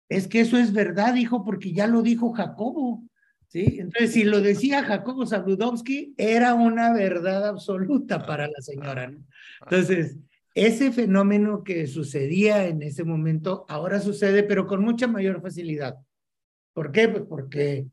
es 0.08 0.28
que 0.28 0.41
eso 0.41 0.58
es 0.58 0.74
verdad, 0.74 1.15
hijo, 1.15 1.44
porque 1.44 1.74
ya 1.74 1.88
lo 1.88 2.02
dijo 2.02 2.32
Jacobo. 2.32 3.04
¿sí? 3.48 3.78
Entonces, 3.80 4.13
si 4.13 4.24
lo 4.24 4.41
decía 4.41 4.84
Jacobo 4.84 5.26
Zabludowski, 5.26 6.13
era 6.17 6.54
una 6.54 6.94
verdad 6.94 7.48
absoluta 7.48 8.26
para 8.26 8.48
la 8.48 8.62
señora, 8.62 9.08
¿no? 9.08 9.26
Entonces, 9.62 10.17
ese 10.53 10.91
fenómeno 10.91 11.63
que 11.63 11.87
sucedía 11.87 12.67
en 12.67 12.81
ese 12.81 13.03
momento 13.03 13.65
ahora 13.69 13.99
sucede, 13.99 14.43
pero 14.43 14.67
con 14.67 14.81
mucha 14.81 15.07
mayor 15.07 15.41
facilidad. 15.41 15.97
¿Por 16.73 16.91
qué? 16.91 17.07
Pues 17.07 17.23
porque 17.27 17.87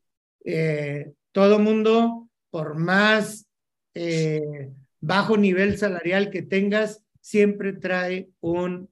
eh, 0.44 1.12
todo 1.32 1.58
mundo, 1.58 2.28
por 2.50 2.76
más 2.76 3.46
eh, 3.94 4.70
bajo 5.00 5.36
nivel 5.36 5.78
salarial 5.78 6.30
que 6.30 6.42
tengas, 6.42 7.04
siempre 7.20 7.72
trae 7.72 8.30
un 8.40 8.90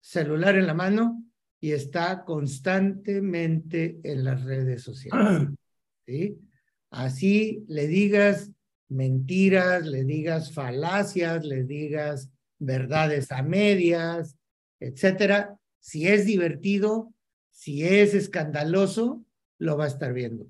celular 0.00 0.56
en 0.56 0.66
la 0.66 0.74
mano 0.74 1.22
y 1.60 1.72
está 1.72 2.24
constantemente 2.24 3.98
en 4.02 4.24
las 4.24 4.44
redes 4.44 4.82
sociales. 4.82 5.48
¿sí? 6.06 6.38
Así 6.90 7.64
le 7.68 7.86
digas 7.86 8.50
mentiras, 8.88 9.86
le 9.86 10.04
digas 10.04 10.52
falacias, 10.52 11.44
le 11.44 11.64
digas 11.64 12.30
verdades 12.58 13.32
a 13.32 13.42
medias, 13.42 14.36
etcétera, 14.80 15.58
si 15.80 16.08
es 16.08 16.26
divertido, 16.26 17.12
si 17.50 17.84
es 17.84 18.14
escandaloso, 18.14 19.24
lo 19.58 19.76
va 19.76 19.84
a 19.84 19.88
estar 19.88 20.12
viendo. 20.12 20.46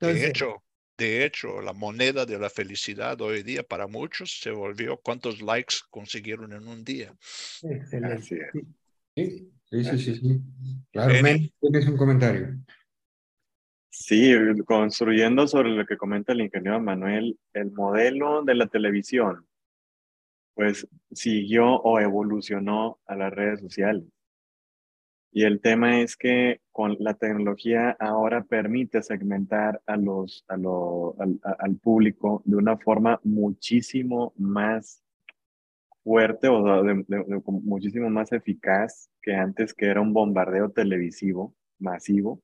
de 0.00 0.26
hecho, 0.26 0.62
de 0.96 1.24
hecho, 1.24 1.60
la 1.60 1.72
moneda 1.72 2.26
de 2.26 2.38
la 2.38 2.50
felicidad 2.50 3.20
hoy 3.20 3.42
día 3.42 3.62
para 3.62 3.86
muchos 3.86 4.40
se 4.40 4.50
volvió 4.50 4.96
cuántos 4.96 5.40
likes 5.40 5.76
consiguieron 5.90 6.52
en 6.52 6.66
un 6.66 6.84
día. 6.84 7.14
Excelente. 7.62 8.50
Sí, 9.14 9.50
sí, 9.70 9.84
sí, 9.84 10.14
sí. 10.14 10.40
Claro, 10.92 11.12
tienes 11.60 11.86
un 11.86 11.96
comentario. 11.96 12.58
Sí, 13.90 14.32
construyendo 14.64 15.46
sobre 15.46 15.70
lo 15.70 15.86
que 15.86 15.96
comenta 15.96 16.32
el 16.32 16.40
ingeniero 16.40 16.80
Manuel, 16.80 17.38
el 17.52 17.72
modelo 17.72 18.42
de 18.42 18.54
la 18.54 18.66
televisión, 18.66 19.46
pues 20.58 20.88
siguió 21.12 21.76
o 21.76 22.00
evolucionó 22.00 22.98
a 23.06 23.14
las 23.14 23.32
redes 23.32 23.60
sociales. 23.60 24.02
Y 25.30 25.44
el 25.44 25.60
tema 25.60 26.00
es 26.00 26.16
que 26.16 26.60
con 26.72 26.96
la 26.98 27.14
tecnología 27.14 27.96
ahora 28.00 28.42
permite 28.42 29.00
segmentar 29.02 29.80
a 29.86 29.96
los, 29.96 30.44
a 30.48 30.56
lo, 30.56 31.14
al, 31.20 31.76
público 31.76 32.42
de 32.44 32.56
una 32.56 32.76
forma 32.76 33.20
muchísimo 33.22 34.32
más 34.36 35.00
fuerte 36.02 36.48
o 36.48 36.82
muchísimo 37.46 38.10
más 38.10 38.32
eficaz 38.32 39.08
que 39.22 39.36
antes, 39.36 39.72
que 39.72 39.86
era 39.86 40.00
un 40.00 40.12
bombardeo 40.12 40.70
televisivo 40.70 41.54
masivo 41.78 42.42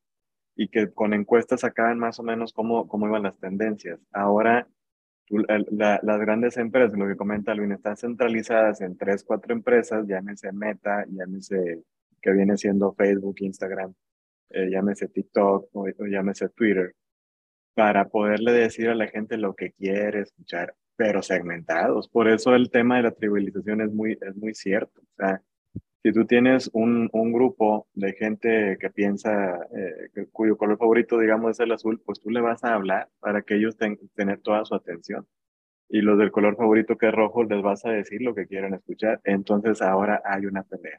y 0.54 0.68
que 0.68 0.92
con 0.92 1.14
encuestas 1.14 1.62
sacaban 1.62 1.98
más 1.98 2.20
o 2.20 2.22
menos 2.22 2.52
cómo, 2.52 2.86
cómo 2.86 3.08
iban 3.08 3.24
las 3.24 3.40
tendencias. 3.40 3.98
Ahora, 4.12 4.68
las 5.28 6.20
grandes 6.20 6.56
empresas, 6.56 6.98
lo 6.98 7.06
que 7.06 7.16
comenta 7.16 7.52
Alvin, 7.52 7.72
están 7.72 7.96
centralizadas 7.96 8.80
en 8.80 8.96
tres, 8.96 9.24
cuatro 9.24 9.54
empresas, 9.54 10.06
llámese 10.06 10.52
Meta, 10.52 11.04
llámese 11.08 11.82
que 12.20 12.32
viene 12.32 12.56
siendo 12.56 12.92
Facebook, 12.92 13.36
Instagram, 13.40 13.94
eh, 14.50 14.68
llámese 14.70 15.08
TikTok 15.08 15.68
o, 15.72 15.86
llámese 16.06 16.48
Twitter, 16.50 16.94
para 17.74 18.08
poderle 18.08 18.52
decir 18.52 18.88
a 18.88 18.94
la 18.94 19.08
gente 19.08 19.36
lo 19.36 19.54
que 19.54 19.72
quiere 19.72 20.20
escuchar, 20.20 20.74
pero 20.96 21.22
segmentados. 21.22 22.08
Por 22.08 22.28
eso 22.28 22.54
el 22.54 22.70
tema 22.70 22.96
de 22.96 23.04
la 23.04 23.10
tribalización 23.10 23.80
es 23.80 23.92
muy, 23.92 24.18
es 24.20 24.36
muy 24.36 24.54
cierto. 24.54 25.00
O 25.00 25.14
sea, 25.16 25.42
si 26.04 26.12
tú 26.12 26.26
tienes 26.26 26.68
un, 26.74 27.08
un 27.14 27.32
grupo 27.32 27.88
de 27.94 28.12
gente 28.12 28.76
que 28.78 28.90
piensa, 28.90 29.58
eh, 29.74 30.26
cuyo 30.32 30.58
color 30.58 30.76
favorito, 30.76 31.18
digamos, 31.18 31.52
es 31.52 31.60
el 31.60 31.72
azul, 31.72 32.02
pues 32.04 32.20
tú 32.20 32.28
le 32.28 32.42
vas 32.42 32.62
a 32.62 32.74
hablar 32.74 33.08
para 33.20 33.40
que 33.40 33.54
ellos 33.54 33.78
tengan 33.78 34.06
tener 34.14 34.40
toda 34.42 34.66
su 34.66 34.74
atención. 34.74 35.26
Y 35.88 36.02
los 36.02 36.18
del 36.18 36.30
color 36.30 36.56
favorito 36.56 36.98
que 36.98 37.08
es 37.08 37.14
rojo, 37.14 37.44
les 37.44 37.62
vas 37.62 37.86
a 37.86 37.90
decir 37.90 38.20
lo 38.20 38.34
que 38.34 38.46
quieren 38.46 38.74
escuchar. 38.74 39.22
Entonces 39.24 39.80
ahora 39.80 40.20
hay 40.26 40.44
una 40.44 40.62
pelea. 40.64 40.98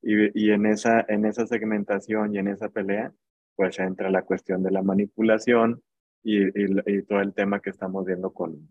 Y, 0.00 0.50
en, 0.50 0.64
esa, 0.66 1.04
en 1.08 1.26
esa 1.26 1.46
segmentación 1.46 2.34
y 2.34 2.38
en 2.38 2.48
esa 2.48 2.70
pelea, 2.70 3.12
pues 3.54 3.78
entra 3.80 4.10
la 4.10 4.22
cuestión 4.22 4.62
de 4.62 4.70
la 4.70 4.82
manipulación 4.82 5.82
y, 6.22 6.46
y, 6.58 7.02
todo 7.02 7.20
el 7.20 7.34
tema 7.34 7.60
que 7.60 7.70
estamos 7.70 8.06
viendo 8.06 8.32
con, 8.32 8.68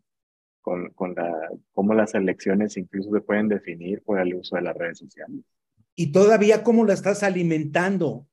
con, 0.61 0.91
con 0.91 1.13
la, 1.15 1.49
cómo 1.73 1.93
las 1.93 2.13
elecciones 2.13 2.77
incluso 2.77 3.11
se 3.11 3.21
pueden 3.21 3.47
definir 3.47 4.01
por 4.03 4.19
el 4.19 4.35
uso 4.35 4.55
de 4.55 4.61
las 4.61 4.75
redes 4.75 4.99
sociales. 4.99 5.43
Y 5.95 6.11
todavía 6.11 6.63
cómo 6.63 6.85
la 6.85 6.93
estás 6.93 7.23
alimentando. 7.23 8.27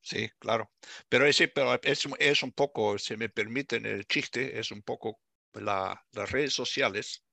Sí, 0.00 0.28
claro. 0.38 0.70
Pero, 1.08 1.26
ese, 1.26 1.48
pero 1.48 1.78
es, 1.82 2.06
es 2.18 2.42
un 2.42 2.52
poco, 2.52 2.98
si 2.98 3.16
me 3.16 3.28
permiten 3.28 3.86
el 3.86 4.06
chiste, 4.06 4.58
es 4.58 4.70
un 4.70 4.82
poco 4.82 5.20
la, 5.54 6.04
las 6.12 6.30
redes 6.30 6.52
sociales 6.52 7.24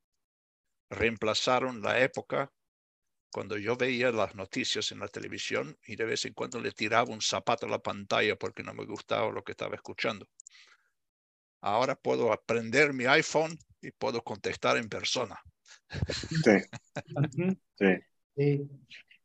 reemplazaron 0.89 1.81
la 1.81 1.99
época 1.99 2.51
cuando 3.31 3.57
yo 3.57 3.75
veía 3.75 4.11
las 4.11 4.35
noticias 4.35 4.91
en 4.91 4.99
la 4.99 5.07
televisión 5.07 5.77
y 5.85 5.95
de 5.95 6.05
vez 6.05 6.25
en 6.25 6.33
cuando 6.33 6.59
le 6.59 6.71
tiraba 6.71 7.13
un 7.13 7.21
zapato 7.21 7.67
a 7.67 7.69
la 7.69 7.79
pantalla 7.79 8.35
porque 8.35 8.63
no 8.63 8.73
me 8.73 8.85
gustaba 8.85 9.31
lo 9.31 9.43
que 9.43 9.51
estaba 9.51 9.75
escuchando. 9.75 10.27
Ahora 11.61 11.95
puedo 11.95 12.31
aprender 12.31 12.93
mi 12.93 13.05
iPhone 13.05 13.57
y 13.81 13.91
puedo 13.91 14.21
contestar 14.23 14.77
en 14.77 14.89
persona. 14.89 15.39
Sí. 17.77 17.85
sí. 18.35 18.69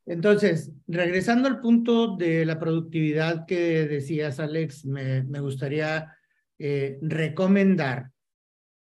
Entonces, 0.06 0.70
regresando 0.86 1.48
al 1.48 1.60
punto 1.60 2.16
de 2.16 2.44
la 2.44 2.58
productividad 2.58 3.46
que 3.46 3.86
decías, 3.86 4.38
Alex, 4.38 4.84
me, 4.84 5.22
me 5.24 5.40
gustaría 5.40 6.14
eh, 6.58 6.98
recomendar 7.00 8.10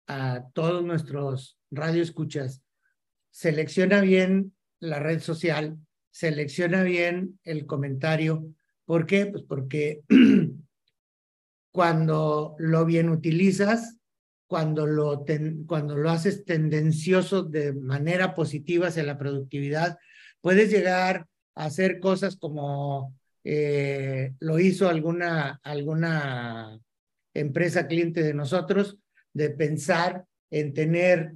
a 0.07 0.45
todos 0.53 0.83
nuestros 0.83 1.57
radioescuchas, 1.71 2.63
selecciona 3.29 4.01
bien 4.01 4.53
la 4.79 4.99
red 4.99 5.19
social, 5.19 5.77
selecciona 6.11 6.83
bien 6.83 7.39
el 7.43 7.65
comentario. 7.65 8.45
¿Por 8.85 9.05
qué? 9.05 9.27
Pues 9.27 9.43
porque 9.43 10.01
cuando 11.73 12.55
lo 12.59 12.85
bien 12.85 13.09
utilizas, 13.09 13.97
cuando 14.45 14.85
lo, 14.85 15.25
cuando 15.65 15.97
lo 15.97 16.11
haces 16.11 16.45
tendencioso 16.45 17.41
de 17.41 17.73
manera 17.73 18.35
positiva 18.35 18.87
hacia 18.87 19.01
la 19.01 19.17
productividad, 19.17 19.97
puedes 20.39 20.69
llegar 20.69 21.25
a 21.55 21.65
hacer 21.65 21.99
cosas 21.99 22.37
como 22.37 23.15
eh, 23.43 24.33
lo 24.39 24.59
hizo 24.59 24.87
alguna, 24.87 25.59
alguna 25.63 26.79
empresa 27.33 27.87
cliente 27.87 28.21
de 28.21 28.35
nosotros, 28.35 28.99
de 29.33 29.49
pensar 29.49 30.25
en 30.51 30.75
tener 30.75 31.33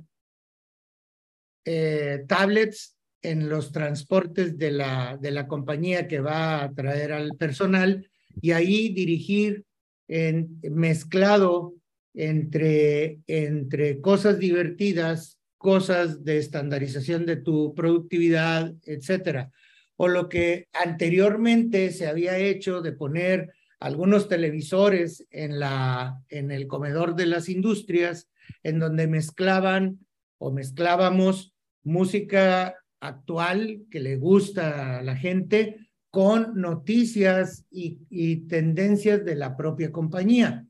eh, 1.65 2.25
tablets 2.27 2.95
en 3.23 3.49
los 3.49 3.71
transportes 3.71 4.55
de 4.55 4.69
la, 4.69 5.17
de 5.19 5.31
la 5.31 5.47
compañía 5.47 6.07
que 6.07 6.19
va 6.19 6.63
a 6.63 6.71
traer 6.71 7.11
al 7.11 7.31
personal 7.37 8.07
y 8.39 8.51
ahí 8.51 8.93
dirigir 8.93 9.65
mezclado 10.07 11.75
entre, 12.13 13.19
entre 13.27 14.01
cosas 14.01 14.39
divertidas, 14.39 15.39
cosas 15.57 16.23
de 16.23 16.37
estandarización 16.37 17.25
de 17.25 17.37
tu 17.37 17.73
productividad, 17.75 18.73
etcétera. 18.85 19.51
O 19.95 20.07
lo 20.07 20.29
que 20.29 20.67
anteriormente 20.73 21.91
se 21.91 22.07
había 22.07 22.37
hecho 22.37 22.81
de 22.81 22.91
poner 22.91 23.53
algunos 23.79 24.27
televisores 24.27 25.25
en, 25.29 25.59
la, 25.59 26.21
en 26.29 26.51
el 26.51 26.67
comedor 26.67 27.15
de 27.15 27.27
las 27.27 27.49
industrias, 27.49 28.29
en 28.63 28.79
donde 28.79 29.07
mezclaban 29.07 29.99
o 30.39 30.51
mezclábamos 30.51 31.53
música 31.83 32.75
actual 32.99 33.83
que 33.91 33.99
le 33.99 34.17
gusta 34.17 34.99
a 34.99 35.03
la 35.03 35.15
gente 35.15 35.86
con 36.17 36.59
noticias 36.59 37.67
y, 37.69 38.37
tendencias 38.47 39.23
de 39.23 39.35
la 39.35 39.55
propia 39.55 39.91
compañía, 39.91 40.65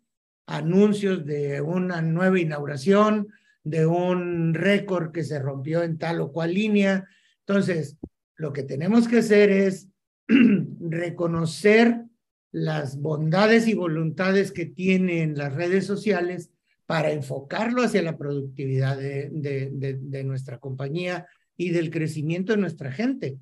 anuncios 0.45 1.25
de 1.25 1.62
una 1.62 2.01
nueva 2.01 2.38
inauguración, 2.38 3.29
de 3.63 3.86
un 3.86 4.53
récord 4.53 5.13
que 5.13 5.23
se 5.23 5.39
rompió 5.39 5.83
en 5.83 5.97
tal 5.97 6.19
o 6.19 6.33
cual 6.33 6.53
línea. 6.53 7.07
Entonces, 7.45 7.95
lo 8.36 8.51
que 8.51 8.63
tenemos 8.63 9.07
que 9.07 9.19
hacer 9.19 9.49
es 9.49 9.88
reconocer 10.81 12.03
las 12.51 12.99
bondades 12.99 13.69
y 13.69 13.73
voluntades 13.73 14.51
que 14.51 14.65
tienen 14.65 15.38
las 15.38 15.53
redes 15.53 15.86
sociales 15.86 16.51
para 16.86 17.12
enfocarlo 17.12 17.83
hacia 17.83 18.01
la 18.01 18.17
productividad 18.17 18.97
de, 18.97 20.23
nuestra 20.25 20.57
compañía 20.57 21.25
y 21.55 21.69
del 21.69 21.89
crecimiento 21.89 22.51
de 22.51 22.60
nuestra 22.60 22.91
gente, 22.91 23.39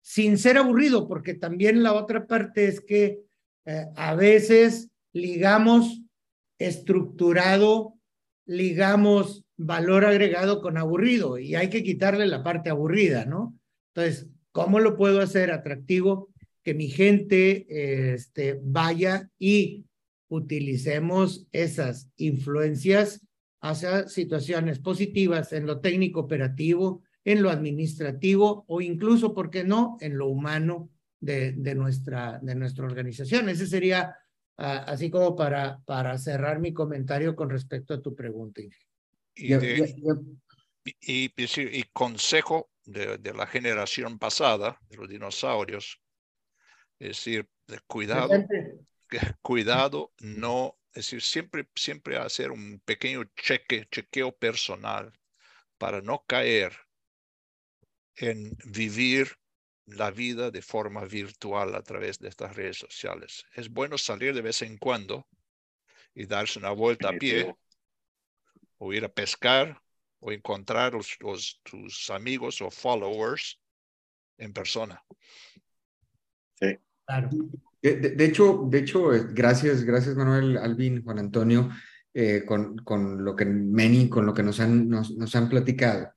sin 0.00 0.38
ser 0.38 0.58
aburrido, 0.58 1.06
porque 1.08 1.34
también 1.34 1.82
la 1.82 1.92
otra 1.92 2.26
parte 2.26 2.66
es 2.66 2.80
que 2.80 3.20
eh, 3.66 3.86
a 3.96 4.14
veces 4.14 4.88
ligamos 5.12 6.02
estructurado, 6.58 7.94
ligamos 8.46 9.44
valor 9.56 10.04
agregado 10.04 10.60
con 10.62 10.78
aburrido 10.78 11.38
y 11.38 11.54
hay 11.54 11.68
que 11.68 11.82
quitarle 11.82 12.26
la 12.26 12.42
parte 12.42 12.70
aburrida, 12.70 13.26
¿no? 13.26 13.58
Entonces, 13.94 14.28
¿cómo 14.52 14.80
lo 14.80 14.96
puedo 14.96 15.20
hacer 15.20 15.50
atractivo? 15.50 16.30
Que 16.62 16.74
mi 16.74 16.88
gente 16.88 17.66
este, 18.14 18.58
vaya 18.62 19.30
y 19.38 19.84
utilicemos 20.28 21.46
esas 21.52 22.08
influencias 22.16 23.20
hacia 23.60 24.08
situaciones 24.08 24.78
positivas 24.78 25.52
en 25.52 25.66
lo 25.66 25.80
técnico 25.80 26.20
operativo, 26.20 27.02
en 27.24 27.42
lo 27.42 27.50
administrativo 27.50 28.64
o 28.68 28.80
incluso, 28.80 29.34
¿por 29.34 29.50
qué 29.50 29.64
no?, 29.64 29.96
en 30.00 30.16
lo 30.16 30.28
humano 30.28 30.90
de, 31.20 31.52
de 31.52 31.74
nuestra, 31.74 32.38
de 32.42 32.54
nuestra 32.54 32.86
organización. 32.86 33.48
Ese 33.48 33.66
sería 33.66 34.16
ah, 34.56 34.84
así 34.86 35.10
como 35.10 35.36
para, 35.36 35.80
para 35.84 36.16
cerrar 36.18 36.60
mi 36.60 36.72
comentario 36.72 37.36
con 37.36 37.50
respecto 37.50 37.94
a 37.94 38.02
tu 38.02 38.14
pregunta. 38.14 38.62
Y, 39.34 39.54
y, 41.00 41.32
y, 41.36 41.82
consejo 41.92 42.70
de, 42.84 43.18
de, 43.18 43.34
la 43.34 43.46
generación 43.46 44.18
pasada, 44.18 44.78
de 44.88 44.96
los 44.96 45.08
dinosaurios, 45.08 46.00
es 46.98 47.08
decir, 47.08 47.48
cuidado, 47.86 48.30
cuidado, 49.42 50.12
no, 50.20 50.78
es 50.88 51.06
decir, 51.06 51.22
siempre, 51.22 51.68
siempre 51.74 52.16
hacer 52.16 52.50
un 52.50 52.80
pequeño 52.84 53.24
cheque, 53.36 53.86
chequeo 53.90 54.32
personal 54.32 55.12
para 55.78 56.00
no 56.00 56.24
caer 56.26 56.72
en 58.20 58.56
vivir 58.64 59.28
la 59.86 60.10
vida 60.10 60.50
de 60.50 60.62
forma 60.62 61.04
virtual 61.04 61.74
a 61.74 61.82
través 61.82 62.18
de 62.18 62.28
estas 62.28 62.54
redes 62.54 62.78
sociales. 62.78 63.44
Es 63.54 63.70
bueno 63.70 63.98
salir 63.98 64.34
de 64.34 64.42
vez 64.42 64.62
en 64.62 64.76
cuando 64.76 65.26
y 66.14 66.26
darse 66.26 66.58
una 66.58 66.70
vuelta 66.70 67.08
a 67.08 67.12
pie 67.12 67.54
o 68.78 68.92
ir 68.92 69.04
a 69.04 69.08
pescar 69.08 69.80
o 70.20 70.32
encontrar 70.32 70.94
los, 70.94 71.60
tus 71.62 72.10
amigos 72.10 72.60
o 72.60 72.70
followers 72.70 73.58
en 74.38 74.52
persona. 74.52 75.02
Sí. 76.54 76.78
Claro. 77.06 77.30
De, 77.82 78.24
hecho, 78.24 78.66
de 78.68 78.78
hecho, 78.78 79.08
gracias, 79.32 79.84
gracias 79.84 80.14
Manuel, 80.14 80.58
Alvin, 80.58 81.02
Juan 81.02 81.18
Antonio, 81.18 81.70
eh, 82.12 82.44
con, 82.44 82.76
con, 82.78 83.24
lo 83.24 83.34
que 83.34 83.46
Meni, 83.46 84.08
con 84.08 84.26
lo 84.26 84.34
que 84.34 84.42
nos 84.42 84.60
han, 84.60 84.88
nos, 84.88 85.10
nos, 85.12 85.34
han 85.34 85.48
platicado. 85.48 86.12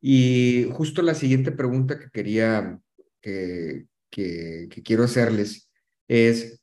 Y 0.00 0.68
justo 0.72 1.02
la 1.02 1.14
siguiente 1.14 1.52
pregunta 1.52 1.98
que 1.98 2.10
quería, 2.10 2.80
que, 3.20 3.86
quiero 4.10 5.04
hacerles 5.04 5.70
es, 6.08 6.60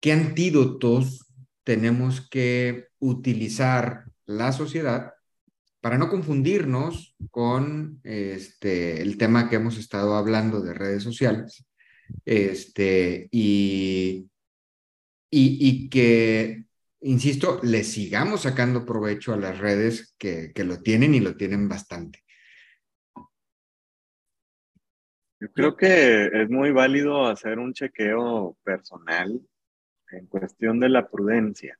¿qué 0.00 0.12
antídotos 0.12 1.26
tenemos 1.64 2.26
que 2.28 2.86
utilizar 2.98 4.04
la 4.26 4.52
sociedad 4.52 5.12
para 5.80 5.98
no 5.98 6.08
confundirnos 6.08 7.14
con 7.30 8.00
este, 8.04 9.02
el 9.02 9.16
tema 9.16 9.48
que 9.48 9.56
hemos 9.56 9.76
estado 9.78 10.16
hablando 10.16 10.60
de 10.60 10.74
redes 10.74 11.02
sociales 11.02 11.64
este, 12.24 13.28
y, 13.30 14.28
y, 15.30 15.88
que, 15.90 16.64
insisto, 17.02 17.60
le 17.62 17.84
sigamos 17.84 18.42
sacando 18.42 18.84
provecho 18.84 19.32
a 19.32 19.36
las 19.36 19.58
redes 19.58 20.14
que, 20.18 20.52
que 20.54 20.64
lo 20.64 20.80
tienen 20.80 21.14
y 21.14 21.20
lo 21.20 21.36
tienen 21.36 21.68
bastante. 21.68 22.24
Yo 25.40 25.52
creo 25.52 25.76
que 25.76 26.26
es 26.26 26.50
muy 26.50 26.72
válido 26.72 27.26
hacer 27.26 27.58
un 27.58 27.72
chequeo 27.72 28.56
personal 28.64 29.40
en 30.10 30.26
cuestión 30.26 30.80
de 30.80 30.88
la 30.88 31.08
prudencia. 31.08 31.78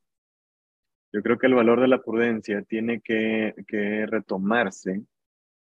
Yo 1.12 1.22
creo 1.22 1.38
que 1.38 1.46
el 1.46 1.54
valor 1.54 1.80
de 1.80 1.88
la 1.88 2.02
prudencia 2.02 2.62
tiene 2.62 3.00
que, 3.00 3.54
que 3.66 4.06
retomarse 4.06 5.02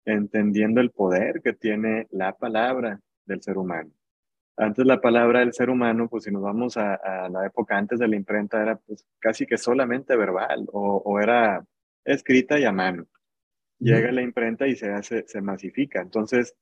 entendiendo 0.05 0.79
el 0.79 0.91
poder 0.91 1.41
que 1.41 1.53
tiene 1.53 2.07
la 2.11 2.33
palabra 2.33 2.99
del 3.25 3.41
ser 3.41 3.57
humano. 3.57 3.91
Antes 4.55 4.85
la 4.85 5.01
palabra 5.01 5.39
del 5.39 5.53
ser 5.53 5.69
humano, 5.69 6.07
pues 6.07 6.23
si 6.23 6.31
nos 6.31 6.41
vamos 6.41 6.77
a, 6.77 7.29
la 7.29 7.45
época 7.45 7.77
antes 7.77 7.99
de 7.99 8.07
la 8.07 8.15
imprenta, 8.15 8.61
era 8.61 8.75
pues 8.75 9.05
casi 9.19 9.45
que 9.45 9.57
solamente 9.57 10.15
verbal 10.15 10.65
o, 10.71 11.01
o 11.03 11.19
era 11.19 11.63
escrita 12.03 12.59
y 12.59 12.65
a 12.65 12.71
mano. 12.71 13.05
Llega 13.79 14.11
la 14.11 14.23
imprenta 14.23 14.67
y 14.67 14.75
se 14.75 14.91
hace, 14.91 15.27
se 15.27 15.41
masifica. 15.41 16.01
Entonces, 16.01 16.55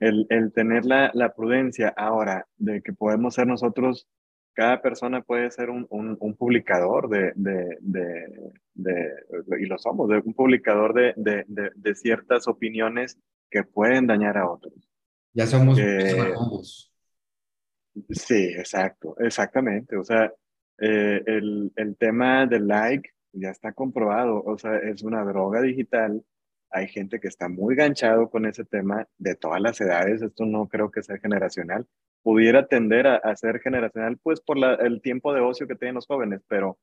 el, 0.00 0.26
el 0.30 0.52
tener 0.52 0.84
la, 0.84 1.10
la, 1.14 1.34
prudencia 1.34 1.92
ahora 1.96 2.46
de 2.56 2.82
que 2.82 2.92
podemos 2.92 3.34
ser 3.34 3.46
nosotros, 3.46 4.06
cada 4.54 4.80
persona 4.82 5.22
puede 5.22 5.50
ser 5.50 5.70
un, 5.70 5.86
un, 5.90 6.16
un 6.20 6.36
publicador 6.36 7.08
de, 7.08 7.32
de, 7.34 7.76
de, 7.80 8.26
de, 8.74 9.12
y 9.60 9.66
lo 9.66 9.78
somos, 9.78 10.08
de 10.08 10.18
un 10.24 10.34
publicador 10.34 10.94
de, 10.94 11.14
de, 11.46 11.94
ciertas 11.94 12.48
opiniones 12.48 13.18
que 13.50 13.62
pueden 13.62 14.06
dañar 14.06 14.36
a 14.36 14.50
otros. 14.50 14.74
Ya 15.32 15.46
somos 15.46 15.78
eh, 15.78 16.34
Sí, 18.10 18.52
exacto, 18.56 19.16
exactamente. 19.18 19.96
O 19.96 20.04
sea, 20.04 20.32
eh, 20.78 21.22
el, 21.26 21.72
el 21.76 21.96
tema 21.96 22.46
del 22.46 22.66
like 22.66 23.10
ya 23.32 23.50
está 23.50 23.72
comprobado, 23.72 24.42
o 24.42 24.58
sea, 24.58 24.76
es 24.78 25.02
una 25.02 25.24
droga 25.24 25.60
digital. 25.60 26.22
Hay 26.70 26.88
gente 26.88 27.20
que 27.20 27.28
está 27.28 27.48
muy 27.48 27.74
ganchado 27.74 28.30
con 28.30 28.46
ese 28.46 28.64
tema 28.64 29.06
de 29.18 29.34
todas 29.34 29.60
las 29.60 29.80
edades. 29.80 30.22
Esto 30.22 30.44
no 30.44 30.68
creo 30.68 30.90
que 30.90 31.02
sea 31.02 31.18
generacional. 31.18 31.86
Pudiera 32.22 32.66
tender 32.66 33.06
a, 33.06 33.36
ser 33.36 33.60
generacional, 33.60 34.18
pues 34.22 34.40
por 34.40 34.58
la, 34.58 34.74
el 34.74 35.00
tiempo 35.00 35.32
de 35.32 35.40
ocio 35.40 35.66
que 35.66 35.76
tienen 35.76 35.94
los 35.94 36.06
jóvenes, 36.06 36.42
pero 36.48 36.78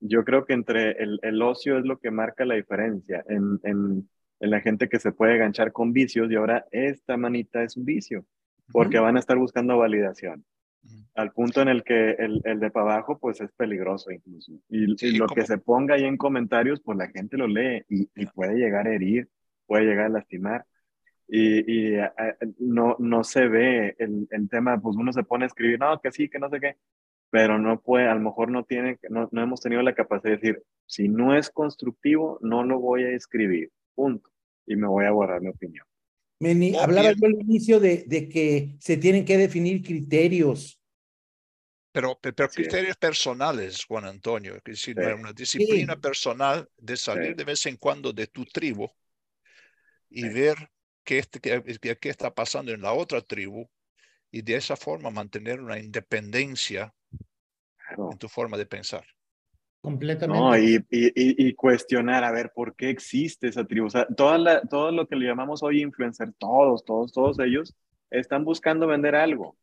yo 0.00 0.24
creo 0.24 0.44
que 0.44 0.52
entre 0.52 0.92
el, 1.02 1.18
el 1.22 1.42
ocio 1.42 1.78
es 1.78 1.84
lo 1.84 1.98
que 1.98 2.10
marca 2.10 2.44
la 2.44 2.54
diferencia 2.54 3.24
en, 3.28 3.58
en, 3.64 4.08
en 4.40 4.50
la 4.50 4.60
gente 4.60 4.88
que 4.88 5.00
se 5.00 5.12
puede 5.12 5.38
ganchar 5.38 5.72
con 5.72 5.92
vicios 5.92 6.30
y 6.30 6.36
ahora 6.36 6.66
esta 6.70 7.16
manita 7.16 7.62
es 7.62 7.76
un 7.76 7.84
vicio 7.84 8.24
porque 8.72 8.98
van 8.98 9.16
a 9.16 9.20
estar 9.20 9.36
buscando 9.36 9.78
validación. 9.78 10.44
Al 11.14 11.32
punto 11.32 11.60
en 11.60 11.68
el 11.68 11.82
que 11.82 12.10
el, 12.12 12.40
el 12.44 12.60
de 12.60 12.70
para 12.70 12.94
abajo, 12.94 13.18
pues 13.18 13.40
es 13.40 13.50
peligroso 13.52 14.10
incluso. 14.10 14.52
Y, 14.68 14.86
lo 15.16 15.26
que 15.26 15.44
se 15.44 15.58
ponga 15.58 15.96
ahí 15.96 16.04
en 16.04 16.16
comentarios, 16.16 16.80
pues 16.80 16.96
la 16.96 17.08
gente 17.08 17.36
lo 17.36 17.46
lee 17.46 17.84
y, 17.88 18.08
y 18.14 18.26
puede 18.26 18.54
llegar 18.54 18.86
a 18.86 18.94
herir, 18.94 19.28
puede 19.66 19.84
llegar 19.84 20.06
a 20.06 20.10
lastimar. 20.10 20.64
Y, 21.26 21.96
y 21.96 22.00
no, 22.58 22.96
no 22.98 23.24
se 23.24 23.48
ve 23.48 23.96
el, 23.98 24.26
el, 24.30 24.48
tema, 24.48 24.80
pues 24.80 24.96
uno 24.96 25.12
se 25.12 25.24
pone 25.24 25.44
a 25.44 25.48
escribir, 25.48 25.78
no, 25.78 26.00
que 26.00 26.10
sí, 26.10 26.28
que 26.28 26.38
no 26.38 26.48
sé 26.48 26.58
qué, 26.58 26.76
pero 27.30 27.58
no 27.58 27.80
puede, 27.80 28.08
a 28.08 28.14
lo 28.14 28.20
mejor 28.20 28.50
no 28.50 28.64
tiene, 28.64 28.98
no, 29.10 29.28
no 29.30 29.42
hemos 29.42 29.60
tenido 29.60 29.82
la 29.82 29.94
capacidad 29.94 30.32
de 30.32 30.36
decir, 30.38 30.62
si 30.86 31.08
no 31.08 31.36
es 31.36 31.50
constructivo, 31.50 32.38
no 32.40 32.64
lo 32.64 32.80
voy 32.80 33.02
a 33.04 33.10
escribir, 33.10 33.70
punto, 33.94 34.30
y 34.66 34.76
me 34.76 34.86
voy 34.86 35.04
a 35.04 35.10
guardar 35.10 35.42
mi 35.42 35.48
opinión. 35.48 35.87
Meni, 36.40 36.76
hablaba 36.76 37.12
yo 37.12 37.26
al 37.26 37.34
inicio 37.34 37.80
de, 37.80 38.04
de, 38.06 38.28
que 38.28 38.76
se 38.80 38.96
tienen 38.96 39.24
que 39.24 39.36
definir 39.36 39.82
criterios. 39.82 40.80
Pero, 41.90 42.18
pero 42.20 42.48
criterios 42.48 42.96
personales, 42.96 43.84
Juan 43.84 44.04
Antonio, 44.04 44.60
que 44.62 44.76
si 44.76 44.92
una 44.92 45.32
disciplina 45.32 45.96
personal 45.96 46.68
de 46.76 46.96
salir 46.96 47.34
de 47.34 47.44
vez 47.44 47.66
en 47.66 47.76
cuando 47.76 48.12
de 48.12 48.26
tu 48.28 48.44
tribu 48.44 48.88
y 50.08 50.28
ver 50.28 50.56
qué, 51.02 51.24
qué, 51.42 51.96
qué, 52.00 52.08
está 52.08 52.32
pasando 52.32 52.72
en 52.72 52.82
la 52.82 52.92
otra 52.92 53.20
tribu 53.20 53.68
y 54.30 54.42
de 54.42 54.56
esa 54.56 54.76
forma 54.76 55.10
mantener 55.10 55.60
una 55.60 55.78
independencia 55.78 56.94
en 57.96 58.18
tu 58.18 58.28
forma 58.28 58.56
de 58.56 58.66
pensar. 58.66 59.04
Completamente. 59.88 60.38
No, 60.38 60.58
y, 60.58 60.84
y, 60.90 61.48
y, 61.48 61.54
cuestionar, 61.54 62.22
a 62.22 62.30
ver, 62.30 62.52
¿por 62.54 62.76
qué 62.76 62.90
existe 62.90 63.48
esa 63.48 63.64
tribu? 63.64 63.86
O 63.86 63.90
sea, 63.90 64.06
toda 64.06 64.36
la, 64.36 64.60
todo 64.60 64.92
lo 64.92 65.08
que 65.08 65.16
le 65.16 65.26
llamamos 65.26 65.62
hoy 65.62 65.80
influencer, 65.80 66.34
todos, 66.34 66.84
todos, 66.84 67.10
todos 67.10 67.38
ellos 67.38 67.74
están 68.10 68.44
buscando 68.44 68.86
vender 68.86 69.14
algo. 69.14 69.56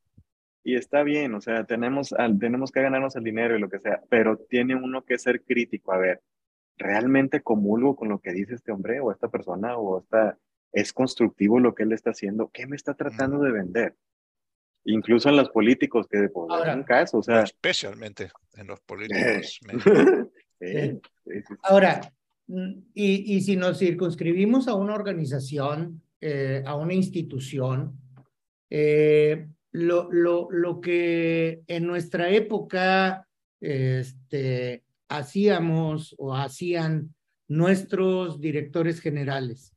Y 0.64 0.78
está 0.78 1.04
bien, 1.04 1.36
o 1.36 1.42
sea, 1.42 1.64
tenemos, 1.66 2.12
tenemos 2.40 2.72
que 2.72 2.82
ganarnos 2.82 3.16
el 3.16 3.24
dinero 3.24 3.56
y 3.56 3.60
lo 3.60 3.70
que 3.70 3.78
sea, 3.78 4.02
pero 4.10 4.36
tiene 4.50 4.74
uno 4.74 5.04
que 5.06 5.20
ser 5.20 5.44
crítico. 5.44 5.92
A 5.92 6.00
ver, 6.00 6.24
¿realmente 6.76 7.42
comulgo 7.42 7.96
con 7.96 8.10
lo 8.10 8.18
que 8.18 8.32
dice 8.32 8.56
este 8.56 8.72
hombre 8.72 9.00
o 9.02 9.12
esta 9.12 9.28
persona 9.28 9.78
o 9.78 10.00
esta, 10.00 10.40
es 10.72 10.92
constructivo 10.92 11.60
lo 11.60 11.76
que 11.76 11.84
él 11.84 11.92
está 11.92 12.10
haciendo? 12.10 12.50
¿Qué 12.52 12.66
me 12.66 12.76
está 12.76 12.96
tratando 12.96 13.44
de 13.44 13.52
vender? 13.52 13.96
Incluso 14.86 15.30
en 15.30 15.38
los 15.38 15.50
políticos, 15.50 16.08
que 16.10 16.30
pues, 16.30 16.48
Ahora, 16.50 16.84
caso, 16.86 17.18
o 17.20 17.24
sea. 17.24 17.42
Especialmente 17.42 18.30
en 18.56 18.68
los 18.68 18.80
políticos. 18.82 19.60
Ahora, 21.64 22.02
mm, 22.48 22.72
y, 22.94 23.36
y, 23.36 23.42
si 23.42 23.56
nos 23.56 23.80
circunscribimos 23.80 24.68
a 24.68 24.76
una 24.76 24.96
organización, 24.96 26.02
eh, 26.22 26.64
a 26.66 26.76
una 26.76 26.94
institución, 26.94 28.00
eh, 28.70 29.48
lo, 29.72 30.10
lo, 30.12 30.48
lo 30.50 30.80
que 30.80 31.64
en 31.68 31.86
nuestra 31.86 32.30
época 32.30 33.28
este, 33.60 34.84
hacíamos 35.10 36.16
o 36.18 36.36
hacían 36.36 37.14
nuestros 37.48 38.40
directores 38.40 39.02
generales. 39.02 39.74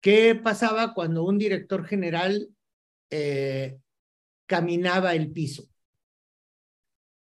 ¿Qué 0.00 0.34
pasaba 0.34 0.94
cuando 0.94 1.24
un 1.24 1.38
director 1.38 1.84
general 1.84 2.48
eh, 3.10 3.78
caminaba 4.50 5.14
el 5.14 5.30
piso 5.30 5.68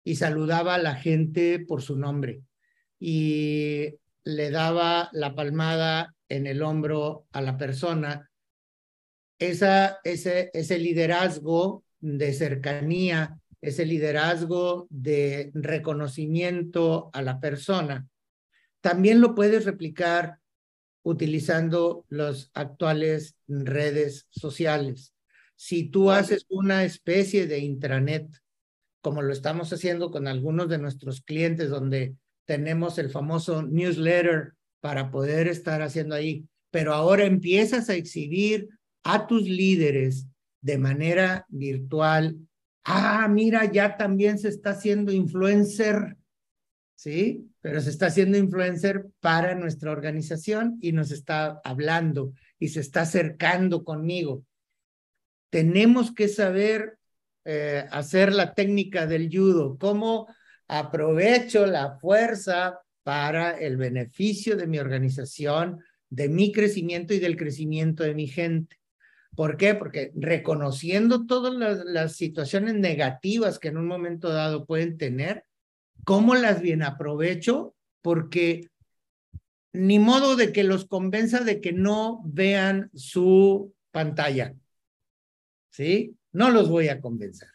y 0.03 0.15
saludaba 0.15 0.73
a 0.73 0.79
la 0.79 0.95
gente 0.95 1.59
por 1.59 1.83
su 1.83 1.95
nombre 1.95 2.41
y 2.99 3.99
le 4.23 4.49
daba 4.49 5.11
la 5.13 5.35
palmada 5.35 6.15
en 6.27 6.47
el 6.47 6.63
hombro 6.63 7.27
a 7.31 7.41
la 7.41 7.56
persona. 7.56 8.31
Esa, 9.37 9.99
ese, 10.04 10.49
ese 10.56 10.79
liderazgo 10.79 11.83
de 11.99 12.33
cercanía, 12.33 13.39
ese 13.62 13.85
liderazgo 13.85 14.87
de 14.89 15.51
reconocimiento 15.54 17.12
a 17.13 17.21
la 17.21 17.39
persona, 17.39 18.08
también 18.81 19.21
lo 19.21 19.35
puedes 19.35 19.65
replicar 19.65 20.39
utilizando 21.04 22.08
las 22.10 22.49
actuales 22.56 23.35
redes 23.47 24.25
sociales. 24.31 25.13
Si 25.62 25.89
tú 25.89 26.10
haces 26.10 26.45
una 26.47 26.85
especie 26.85 27.45
de 27.45 27.60
intranet, 27.60 28.29
como 29.01 29.21
lo 29.21 29.33
estamos 29.33 29.73
haciendo 29.73 30.10
con 30.10 30.25
algunos 30.25 30.69
de 30.69 30.77
nuestros 30.77 31.19
clientes, 31.19 31.69
donde 31.69 32.15
tenemos 32.45 32.97
el 32.97 33.10
famoso 33.10 33.62
newsletter 33.62 34.53
para 34.79 35.12
poder 35.12 35.49
estar 35.49 35.81
haciendo 35.81 36.15
ahí, 36.15 36.47
pero 36.71 36.93
ahora 36.93 37.25
empiezas 37.25 37.89
a 37.89 37.95
exhibir 37.95 38.69
a 39.03 39.27
tus 39.27 39.43
líderes 39.49 40.27
de 40.62 40.77
manera 40.77 41.45
virtual. 41.49 42.37
Ah, 42.85 43.27
mira, 43.27 43.69
ya 43.69 43.97
también 43.97 44.39
se 44.39 44.47
está 44.47 44.69
haciendo 44.69 45.12
influencer, 45.12 46.15
¿sí? 46.95 47.51
Pero 47.60 47.81
se 47.81 47.89
está 47.89 48.05
haciendo 48.05 48.37
influencer 48.37 49.10
para 49.19 49.55
nuestra 49.55 49.91
organización 49.91 50.77
y 50.79 50.93
nos 50.93 51.12
está 51.12 51.60
hablando 51.65 52.31
y 52.57 52.69
se 52.69 52.79
está 52.79 53.01
acercando 53.01 53.83
conmigo. 53.83 54.45
Tenemos 55.50 56.13
que 56.13 56.27
saber 56.27 56.97
eh, 57.45 57.85
hacer 57.91 58.33
la 58.33 58.54
técnica 58.54 59.08
del 59.08 59.29
judo, 59.31 59.77
cómo 59.79 60.27
aprovecho 60.67 61.65
la 61.65 61.97
fuerza 61.97 62.79
para 63.04 63.52
el 63.58 63.77
beneficio 63.77 64.56
de 64.56 64.67
mi 64.67 64.77
organización, 64.77 65.79
de 66.10 66.29
mi 66.29 66.52
crecimiento 66.52 67.13
y 67.13 67.19
del 67.19 67.37
crecimiento 67.37 68.04
de 68.04 68.13
mi 68.13 68.27
gente. 68.27 68.77
¿Por 69.35 69.58
qué? 69.58 69.73
Porque 69.73 70.12
reconociendo 70.15 71.25
todas 71.25 71.54
las, 71.85 72.15
situaciones 72.15 72.75
negativas 72.75 73.58
que 73.58 73.69
en 73.69 73.77
un 73.77 73.87
momento 73.87 74.29
dado 74.29 74.65
pueden 74.65 74.97
tener, 74.97 75.45
¿cómo 76.04 76.35
las 76.35 76.62
bien 76.62 76.83
aprovecho? 76.83 77.75
Porque 78.02 78.67
ni 79.71 79.97
modo 79.97 80.35
de 80.35 80.52
que 80.52 80.63
los 80.63 80.85
convenza 80.85 81.39
de 81.39 81.62
que 81.62 81.71
no 81.71 82.21
vean 82.25 82.89
su 82.93 83.73
pantalla. 83.91 84.56
¿Sí? 85.80 86.17
No 86.34 86.50
los 86.50 86.67
voy 86.67 86.90
a 86.90 87.00
convencer. 87.00 87.48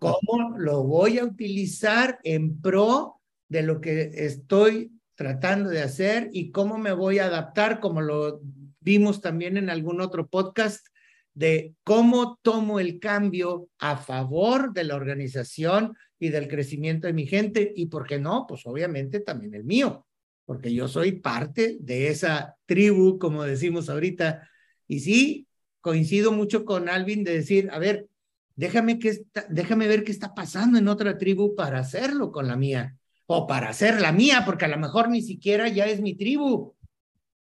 ¿Cómo 0.00 0.56
lo 0.56 0.84
voy 0.84 1.18
a 1.18 1.24
utilizar 1.26 2.18
en 2.22 2.62
pro 2.62 3.20
de 3.46 3.62
lo 3.62 3.82
que 3.82 4.10
estoy 4.14 4.90
tratando 5.14 5.68
de 5.68 5.82
hacer 5.82 6.30
y 6.32 6.50
cómo 6.50 6.78
me 6.78 6.94
voy 6.94 7.18
a 7.18 7.26
adaptar, 7.26 7.80
como 7.80 8.00
lo 8.00 8.40
vimos 8.80 9.20
también 9.20 9.58
en 9.58 9.68
algún 9.68 10.00
otro 10.00 10.28
podcast, 10.28 10.86
de 11.34 11.74
cómo 11.84 12.38
tomo 12.40 12.80
el 12.80 12.98
cambio 13.00 13.68
a 13.76 13.98
favor 13.98 14.72
de 14.72 14.84
la 14.84 14.94
organización 14.94 15.94
y 16.18 16.30
del 16.30 16.48
crecimiento 16.48 17.06
de 17.06 17.12
mi 17.12 17.26
gente 17.26 17.70
y, 17.76 17.84
¿por 17.84 18.06
qué 18.06 18.18
no? 18.18 18.46
Pues 18.48 18.62
obviamente 18.64 19.20
también 19.20 19.52
el 19.52 19.64
mío, 19.64 20.06
porque 20.46 20.72
yo 20.72 20.88
soy 20.88 21.12
parte 21.12 21.76
de 21.80 22.08
esa 22.08 22.56
tribu, 22.64 23.18
como 23.18 23.42
decimos 23.42 23.90
ahorita. 23.90 24.48
Y 24.88 25.00
sí, 25.00 25.46
coincido 25.84 26.32
mucho 26.32 26.64
con 26.64 26.88
Alvin 26.88 27.24
de 27.24 27.34
decir, 27.34 27.68
a 27.70 27.78
ver, 27.78 28.08
déjame, 28.56 28.98
que 28.98 29.26
déjame 29.50 29.86
ver 29.86 30.02
qué 30.02 30.12
está 30.12 30.34
pasando 30.34 30.78
en 30.78 30.88
otra 30.88 31.18
tribu 31.18 31.54
para 31.54 31.78
hacerlo 31.78 32.32
con 32.32 32.48
la 32.48 32.56
mía 32.56 32.96
o 33.26 33.46
para 33.46 33.68
hacer 33.68 34.00
la 34.00 34.10
mía, 34.10 34.44
porque 34.46 34.64
a 34.64 34.68
lo 34.68 34.78
mejor 34.78 35.10
ni 35.10 35.20
siquiera 35.20 35.68
ya 35.68 35.84
es 35.84 36.00
mi 36.00 36.14
tribu. 36.14 36.74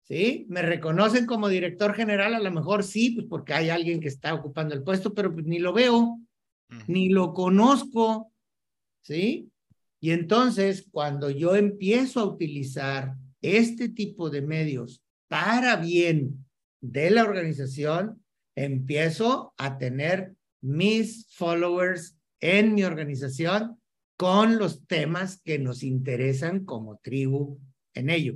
¿Sí? 0.05 0.47
Me 0.49 0.63
reconocen 0.63 1.28
como 1.28 1.49
director 1.49 1.93
general, 1.93 2.34
a 2.34 2.39
lo 2.39 2.49
mejor 2.49 2.84
sí, 2.84 3.11
pues 3.11 3.28
porque 3.30 3.53
hay 3.53 3.69
alguien 3.69 3.99
que 3.99 4.07
está 4.07 4.34
ocupando 4.34 4.73
el 4.73 4.82
puesto, 4.82 5.13
pero 5.13 5.32
pues 5.32 5.45
ni 5.45 5.59
lo 5.59 5.71
veo, 5.71 6.19
ni 6.88 7.09
lo 7.09 7.32
conozco. 7.32 8.32
¿Sí? 9.03 9.51
Y 9.99 10.09
entonces, 10.09 10.88
cuando 10.91 11.30
yo 11.30 11.55
empiezo 11.55 12.21
a 12.21 12.26
utilizar 12.26 13.13
este 13.43 13.88
tipo 13.89 14.32
de 14.32 14.41
medios 14.41 15.03
para 15.28 15.76
bien 15.76 16.45
de 16.91 17.09
la 17.11 17.23
organización, 17.23 18.23
empiezo 18.55 19.53
a 19.57 19.77
tener 19.77 20.36
mis 20.61 21.27
followers 21.31 22.17
en 22.39 22.73
mi 22.73 22.83
organización 22.83 23.79
con 24.17 24.57
los 24.57 24.88
temas 24.88 25.41
que 25.43 25.59
nos 25.59 25.83
interesan 25.83 26.63
como 26.63 26.97
tribu 26.97 27.59
en 27.93 28.09
ello. 28.09 28.36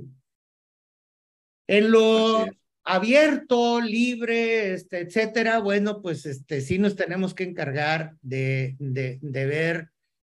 En 1.66 1.90
lo 1.90 2.46
abierto, 2.84 3.80
libre, 3.80 4.74
este, 4.74 5.00
etcétera, 5.00 5.60
bueno, 5.60 6.02
pues 6.02 6.26
este, 6.26 6.60
sí 6.60 6.78
nos 6.78 6.96
tenemos 6.96 7.34
que 7.34 7.44
encargar 7.44 8.16
de, 8.20 8.76
de, 8.78 9.18
de 9.22 9.46
ver 9.46 9.90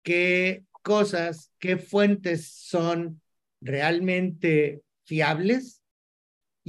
qué 0.02 0.64
cosas, 0.82 1.52
qué 1.58 1.76
fuentes 1.76 2.48
son 2.48 3.22
realmente 3.60 4.82
fiables 5.04 5.79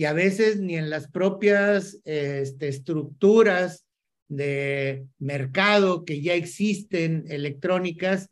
y 0.01 0.05
a 0.05 0.13
veces 0.13 0.59
ni 0.59 0.77
en 0.77 0.89
las 0.89 1.11
propias 1.11 1.99
este, 2.05 2.69
estructuras 2.69 3.85
de 4.27 5.05
mercado 5.19 6.05
que 6.05 6.23
ya 6.23 6.33
existen 6.33 7.25
electrónicas 7.27 8.27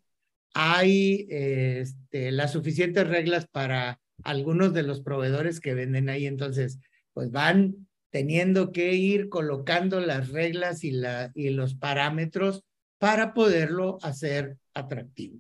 hay 0.56 1.28
este, 1.30 2.32
las 2.32 2.54
suficientes 2.54 3.08
reglas 3.08 3.46
para 3.46 4.00
algunos 4.24 4.74
de 4.74 4.82
los 4.82 5.02
proveedores 5.02 5.60
que 5.60 5.76
venden 5.76 6.10
ahí. 6.10 6.26
Entonces, 6.26 6.80
pues 7.14 7.30
van 7.30 7.88
teniendo 8.10 8.72
que 8.72 8.96
ir 8.96 9.30
colocando 9.30 10.00
las 10.00 10.30
reglas 10.30 10.84
y, 10.84 10.90
la, 10.90 11.32
y 11.36 11.52
los 11.52 11.76
parámetros 11.76 12.64
para 12.98 13.36
poderlo 13.36 14.00
hacer 14.02 14.58
atractivo. 14.74 15.38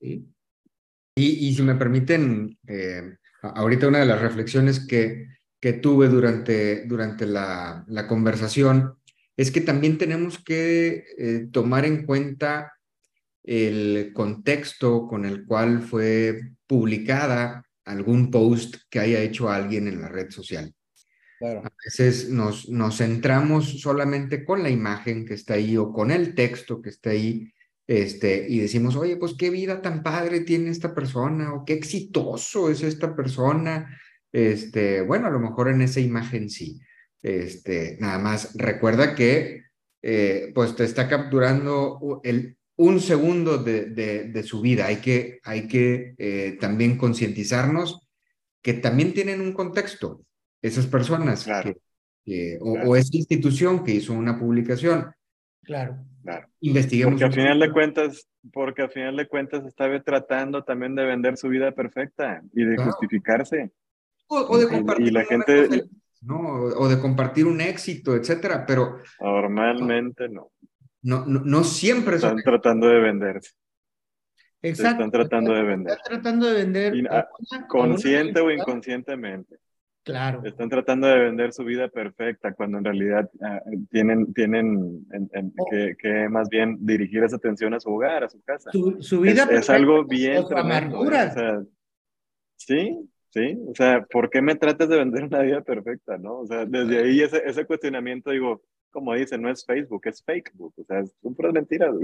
¿Sí? 0.00 0.24
Y, 1.16 1.48
y 1.48 1.52
si 1.52 1.62
me 1.62 1.74
permiten, 1.74 2.56
eh, 2.68 3.16
ahorita 3.42 3.88
una 3.88 4.00
de 4.00 4.06
las 4.06 4.20
reflexiones 4.20 4.86
que, 4.86 5.26
que 5.60 5.74
tuve 5.74 6.08
durante, 6.08 6.86
durante 6.86 7.26
la, 7.26 7.84
la 7.88 8.06
conversación 8.06 8.94
es 9.36 9.50
que 9.50 9.60
también 9.60 9.98
tenemos 9.98 10.42
que 10.42 11.04
eh, 11.18 11.48
tomar 11.52 11.84
en 11.84 12.06
cuenta 12.06 12.72
el 13.42 14.12
contexto 14.12 15.06
con 15.06 15.24
el 15.24 15.44
cual 15.44 15.82
fue 15.82 16.40
publicada 16.66 17.64
algún 17.84 18.30
post 18.30 18.76
que 18.90 18.98
haya 18.98 19.20
hecho 19.20 19.48
alguien 19.48 19.86
en 19.86 20.00
la 20.00 20.08
red 20.08 20.30
social. 20.30 20.74
A 21.40 21.70
veces 21.84 22.30
nos, 22.30 22.68
nos 22.68 22.96
centramos 22.96 23.80
solamente 23.80 24.44
con 24.44 24.62
la 24.62 24.70
imagen 24.70 25.26
que 25.26 25.34
está 25.34 25.54
ahí 25.54 25.76
o 25.76 25.92
con 25.92 26.10
el 26.10 26.34
texto 26.34 26.80
que 26.80 26.88
está 26.88 27.10
ahí 27.10 27.52
este, 27.86 28.46
y 28.48 28.58
decimos, 28.58 28.96
oye, 28.96 29.16
pues 29.16 29.34
qué 29.38 29.50
vida 29.50 29.80
tan 29.80 30.02
padre 30.02 30.40
tiene 30.40 30.70
esta 30.70 30.94
persona 30.94 31.54
o 31.54 31.64
qué 31.64 31.74
exitoso 31.74 32.70
es 32.70 32.82
esta 32.82 33.14
persona. 33.14 33.98
Este, 34.32 35.02
bueno, 35.02 35.28
a 35.28 35.30
lo 35.30 35.38
mejor 35.38 35.68
en 35.68 35.82
esa 35.82 36.00
imagen 36.00 36.50
sí. 36.50 36.80
Este, 37.22 37.96
nada 38.00 38.18
más 38.18 38.54
recuerda 38.54 39.14
que 39.14 39.62
eh, 40.02 40.52
pues 40.54 40.76
te 40.76 40.84
está 40.84 41.08
capturando 41.08 42.20
el, 42.22 42.56
un 42.76 43.00
segundo 43.00 43.58
de, 43.58 43.86
de, 43.86 44.42
su 44.42 44.60
vida. 44.60 44.86
Hay 44.86 44.96
que, 44.96 45.40
hay 45.42 45.66
que 45.66 46.14
eh, 46.18 46.56
también 46.60 46.98
concientizarnos 46.98 48.06
que 48.62 48.74
también 48.74 49.14
tienen 49.14 49.40
un 49.40 49.52
contexto, 49.52 50.24
esas 50.60 50.86
personas, 50.86 51.46
que, 52.24 52.58
o, 52.60 52.96
esa 52.96 53.16
institución 53.16 53.84
que 53.84 53.92
hizo 53.92 54.12
una 54.12 54.38
publicación. 54.38 55.12
Claro. 55.62 56.04
Claro. 56.26 56.48
Investiguemos. 56.60 57.12
Porque 57.12 57.24
al 57.24 57.32
final 57.32 57.60
de 57.60 57.70
cuentas, 57.70 58.28
porque 58.52 58.82
al 58.82 58.90
final 58.90 59.16
de 59.16 59.28
cuentas 59.28 59.64
estaba 59.64 60.02
tratando 60.02 60.64
también 60.64 60.96
de 60.96 61.04
vender 61.04 61.36
su 61.36 61.48
vida 61.48 61.70
perfecta 61.70 62.42
y 62.52 62.64
de 62.64 62.76
justificarse. 62.78 63.70
O, 64.26 64.58
de 64.58 64.68
compartir. 64.68 65.06
Y, 65.06 65.10
la 65.12 65.24
gente. 65.24 65.84
¿no? 66.22 66.40
O 66.40 66.88
de 66.88 66.98
compartir 66.98 67.46
un 67.46 67.60
éxito, 67.60 68.16
etcétera, 68.16 68.66
pero. 68.66 68.98
Normalmente 69.20 70.28
no. 70.28 70.50
No, 71.02 71.24
no, 71.24 71.62
siempre 71.62 72.16
están 72.16 72.38
tratando 72.38 72.88
de 72.88 72.98
venderse. 72.98 73.52
Exacto. 74.62 75.04
Están 75.04 75.10
tratando 75.12 75.52
de 75.52 75.62
vender. 75.62 75.92
Están 75.92 76.12
tratando 76.12 76.46
de 76.46 76.54
vender. 76.54 76.94
consciente 77.68 78.40
o 78.40 78.50
inconscientemente. 78.50 79.58
Claro. 80.06 80.40
Están 80.44 80.68
tratando 80.68 81.08
de 81.08 81.18
vender 81.18 81.52
su 81.52 81.64
vida 81.64 81.88
perfecta 81.88 82.54
cuando 82.54 82.78
en 82.78 82.84
realidad 82.84 83.28
ah, 83.42 83.60
tienen, 83.90 84.32
tienen 84.34 85.04
oh. 85.58 85.66
que, 85.68 86.28
más 86.30 86.48
bien 86.48 86.76
dirigir 86.78 87.24
esa 87.24 87.34
atención 87.34 87.74
a 87.74 87.80
su 87.80 87.90
hogar, 87.90 88.22
a 88.22 88.28
su 88.28 88.40
casa. 88.42 88.70
Su, 88.70 89.20
vida 89.20 89.48
es, 89.50 89.58
es 89.58 89.70
algo 89.70 90.04
bien 90.04 90.46
tremendo. 90.46 91.04
¿eh? 91.10 91.66
sí, 92.54 93.10
sí. 93.30 93.58
O 93.66 93.74
sea, 93.74 94.06
¿por 94.08 94.30
qué 94.30 94.40
me 94.40 94.54
tratas 94.54 94.88
de 94.88 94.96
vender 94.96 95.24
una 95.24 95.40
vida 95.40 95.60
perfecta? 95.62 96.16
¿no? 96.18 96.38
O 96.38 96.46
sea, 96.46 96.64
desde 96.64 97.00
ahí 97.00 97.20
ese, 97.20 97.42
ese 97.44 97.64
cuestionamiento 97.64 98.30
digo, 98.30 98.62
como 98.96 99.12
dice, 99.12 99.36
no 99.36 99.50
es 99.50 99.62
Facebook, 99.62 100.00
es 100.06 100.22
Facebook, 100.24 100.72
o 100.74 100.84
sea, 100.84 101.04
son 101.22 101.34
puras 101.34 101.52
mentiras. 101.52 101.94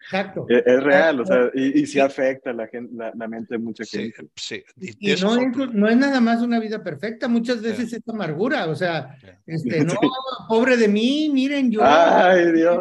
Exacto. 0.00 0.46
Es, 0.48 0.82
real, 0.82 1.20
o 1.20 1.26
sea, 1.26 1.50
y, 1.52 1.82
y 1.82 1.86
sí 1.86 2.00
afecta 2.00 2.50
la, 2.54 2.66
gente, 2.66 2.94
la, 2.94 3.28
mente 3.28 3.54
de 3.54 3.58
mucha 3.58 3.84
gente. 3.84 4.26
Sí, 4.34 4.64
Y, 4.78 5.14
no, 5.20 5.36
es, 5.36 5.74
no, 5.74 5.86
es, 5.86 5.96
nada 5.98 6.20
más 6.22 6.40
una 6.40 6.58
vida 6.58 6.82
perfecta, 6.82 7.28
muchas 7.28 7.60
veces 7.60 7.92
es 7.92 8.08
amargura, 8.08 8.68
o 8.68 8.74
sea, 8.74 9.18
este, 9.44 9.84
no, 9.84 9.94
pobre 10.48 10.78
de 10.78 10.88
mí, 10.88 11.28
miren 11.30 11.70
yo. 11.70 11.80
Ay, 11.82 12.52
Dios. 12.52 12.78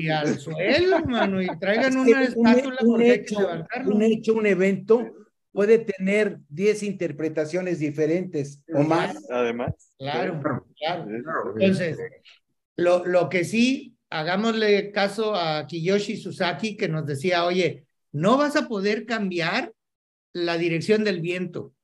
Y 0.00 0.08
al 0.08 0.36
suelo, 0.40 0.96
hermano, 0.96 1.40
y 1.40 1.46
traigan 1.60 1.96
una 1.96 2.24
espátula 2.24 2.76
un, 2.80 2.88
porque 2.88 3.14
hecho, 3.14 3.48
Un 3.86 4.02
hecho, 4.02 4.34
un 4.34 4.46
evento 4.46 5.06
puede 5.52 5.78
tener 5.78 6.38
10 6.48 6.82
interpretaciones 6.82 7.78
diferentes 7.78 8.64
o 8.74 8.82
más. 8.82 9.16
Además. 9.30 9.94
Claro, 9.98 10.40
claro. 10.76 11.06
Entonces, 11.58 11.98
lo, 12.76 13.04
lo 13.04 13.28
que 13.28 13.44
sí, 13.44 13.96
hagámosle 14.10 14.92
caso 14.92 15.34
a 15.34 15.66
Kiyoshi 15.66 16.16
Susaki 16.16 16.76
que 16.76 16.88
nos 16.88 17.06
decía, 17.06 17.44
oye, 17.44 17.86
no 18.12 18.36
vas 18.36 18.56
a 18.56 18.68
poder 18.68 19.06
cambiar 19.06 19.72
la 20.32 20.58
dirección 20.58 21.04
del 21.04 21.20
viento. 21.20 21.74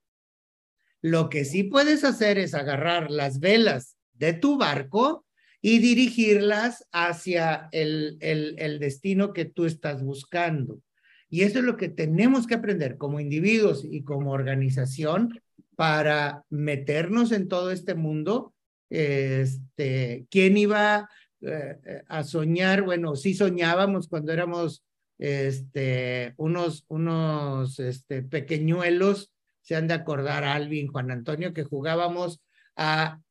Lo 1.01 1.29
que 1.29 1.45
sí 1.45 1.63
puedes 1.63 2.03
hacer 2.03 2.37
es 2.37 2.53
agarrar 2.53 3.09
las 3.09 3.39
velas 3.39 3.97
de 4.13 4.33
tu 4.33 4.57
barco 4.57 5.25
y 5.61 5.79
dirigirlas 5.79 6.85
hacia 6.91 7.67
el, 7.71 8.17
el, 8.21 8.55
el, 8.59 8.79
destino 8.79 9.33
que 9.33 9.45
tú 9.45 9.65
estás 9.65 10.03
buscando. 10.03 10.81
Y 11.29 11.43
eso 11.43 11.59
es 11.59 11.65
lo 11.65 11.77
que 11.77 11.89
tenemos 11.89 12.47
que 12.47 12.55
aprender 12.55 12.97
como 12.97 13.19
individuos 13.19 13.85
y 13.89 14.03
como 14.03 14.31
organización 14.31 15.41
para 15.75 16.43
meternos 16.49 17.31
en 17.31 17.47
todo 17.47 17.71
este 17.71 17.95
mundo 17.95 18.53
este, 18.89 20.25
¿quién 20.29 20.57
iba 20.57 21.09
eh, 21.41 22.03
a 22.07 22.23
soñar? 22.23 22.83
Bueno, 22.83 23.15
sí 23.15 23.33
soñábamos 23.33 24.07
cuando 24.07 24.31
éramos 24.31 24.83
este, 25.17 26.33
unos, 26.37 26.85
unos 26.87 27.79
este, 27.79 28.23
pequeñuelos, 28.23 29.33
se 29.61 29.75
han 29.75 29.87
de 29.87 29.93
acordar 29.93 30.43
Alvin, 30.43 30.87
Juan 30.87 31.11
Antonio, 31.11 31.53
que 31.53 31.63
jugábamos 31.63 32.41
a 32.75 33.21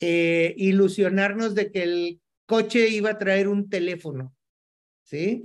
eh, 0.00 0.54
ilusionarnos 0.56 1.54
de 1.54 1.70
que 1.70 1.82
el 1.82 2.20
coche 2.46 2.88
iba 2.88 3.10
a 3.10 3.18
traer 3.18 3.48
un 3.48 3.70
teléfono, 3.70 4.34
¿sí? 5.04 5.44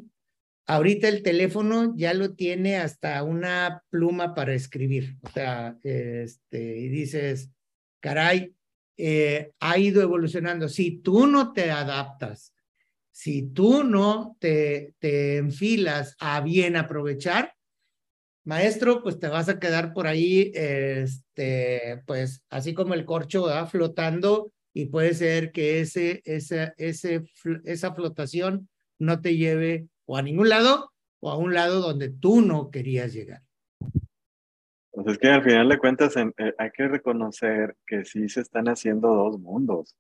Ahorita 0.66 1.08
el 1.08 1.22
teléfono 1.22 1.94
ya 1.96 2.16
lo 2.16 2.34
tiene 2.34 2.78
hasta 2.78 3.22
una 3.22 3.84
pluma 3.92 4.34
para 4.34 4.56
escribir, 4.56 5.18
o 5.22 5.30
sea, 5.30 5.78
este, 5.84 6.78
y 6.78 6.90
dices, 6.90 7.52
caray, 8.00 8.56
eh, 8.98 9.52
ha 9.60 9.78
ido 9.78 10.02
evolucionando. 10.02 10.70
Si 10.70 10.98
tú 11.00 11.28
no 11.28 11.54
te 11.54 11.72
adaptas, 11.72 12.54
si 13.12 13.44
tú 13.44 13.84
no 13.84 14.36
te, 14.40 14.94
enfilas 15.02 16.16
a 16.20 16.42
bien 16.42 16.76
aprovechar, 16.76 17.54
maestro, 18.44 19.02
pues 19.02 19.20
te 19.20 19.28
vas 19.28 19.50
a 19.50 19.60
quedar 19.60 19.94
por 19.94 20.08
ahí, 20.08 20.52
este, 20.54 22.04
pues 22.06 22.44
así 22.50 22.74
como 22.74 22.94
el 22.94 23.06
corcho 23.06 23.44
va 23.44 23.66
flotando 23.68 24.52
y 24.74 24.88
puede 24.88 25.14
ser 25.14 25.52
que 25.52 25.80
ese, 25.80 26.22
esa, 26.26 26.74
ese, 26.78 27.24
esa 27.64 27.94
flotación 27.96 28.70
no 29.00 29.22
te 29.22 29.38
lleve 29.38 29.88
o 30.06 30.18
a 30.18 30.22
ningún 30.22 30.50
lado 30.50 30.92
o 31.22 31.32
a 31.32 31.38
un 31.38 31.54
lado 31.54 31.82
donde 31.82 32.10
tú 32.10 32.42
no 32.42 32.70
querías 32.70 33.14
llegar. 33.14 33.42
Pues 34.96 35.08
es 35.08 35.18
que 35.18 35.28
al 35.28 35.44
final 35.44 35.68
de 35.68 35.78
cuentas 35.78 36.16
eh, 36.16 36.32
hay 36.58 36.72
que 36.72 36.88
reconocer 36.88 37.76
que 37.86 38.06
sí 38.06 38.30
se 38.30 38.42
están 38.42 38.68
haciendo 38.70 39.10
dos 39.10 39.40
mundos. 39.40 39.96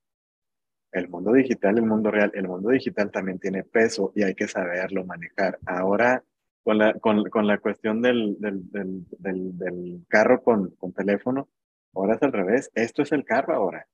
El 0.91 1.09
mundo 1.09 1.33
digital 1.33 1.75
y 1.75 1.79
el 1.79 1.85
mundo 1.85 2.09
real. 2.09 2.31
El 2.33 2.47
mundo 2.47 2.69
digital 2.69 3.11
también 3.11 3.37
tiene 3.37 3.63
peso 3.63 4.13
y 4.15 4.23
hay 4.23 4.35
que 4.35 4.47
saberlo 4.47 5.05
manejar. 5.05 5.59
Ahora, 5.65 6.23
con 6.63 6.77
la, 6.77 6.93
con, 6.93 7.29
con 7.29 7.45
la 7.45 7.57
cuestión 7.57 8.01
del, 8.01 8.37
del, 8.39 8.71
del, 8.71 9.05
del, 9.19 10.05
carro 10.07 10.41
con, 10.41 10.71
con 10.77 10.93
teléfono, 10.93 11.49
ahora 11.93 12.15
es 12.15 12.23
al 12.23 12.31
revés. 12.31 12.71
Esto 12.73 13.01
es 13.01 13.11
el 13.11 13.25
carro 13.25 13.53
ahora. 13.53 13.85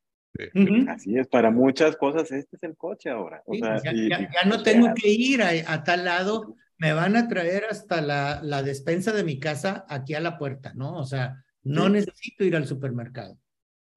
Así 0.87 1.17
es, 1.17 1.27
para 1.27 1.51
muchas 1.51 1.97
cosas 1.97 2.31
este 2.31 2.55
es 2.55 2.63
el 2.63 2.77
coche 2.77 3.09
ahora. 3.09 3.43
ya, 3.51 4.45
no 4.47 4.63
tengo 4.63 4.93
que 4.93 5.09
ir 5.09 5.41
a, 5.43 5.83
tal 5.83 6.05
lado, 6.05 6.55
me 6.81 6.93
van 6.93 7.15
a 7.15 7.27
traer 7.27 7.65
hasta 7.69 8.01
la, 8.01 8.41
la, 8.41 8.63
despensa 8.63 9.11
de 9.11 9.23
mi 9.23 9.39
casa 9.39 9.85
aquí 9.87 10.15
a 10.15 10.19
la 10.19 10.39
puerta, 10.39 10.73
¿no? 10.73 10.97
O 10.97 11.05
sea, 11.05 11.43
no 11.61 11.89
necesito 11.89 12.43
ir 12.43 12.55
al 12.55 12.65
supermercado. 12.65 13.37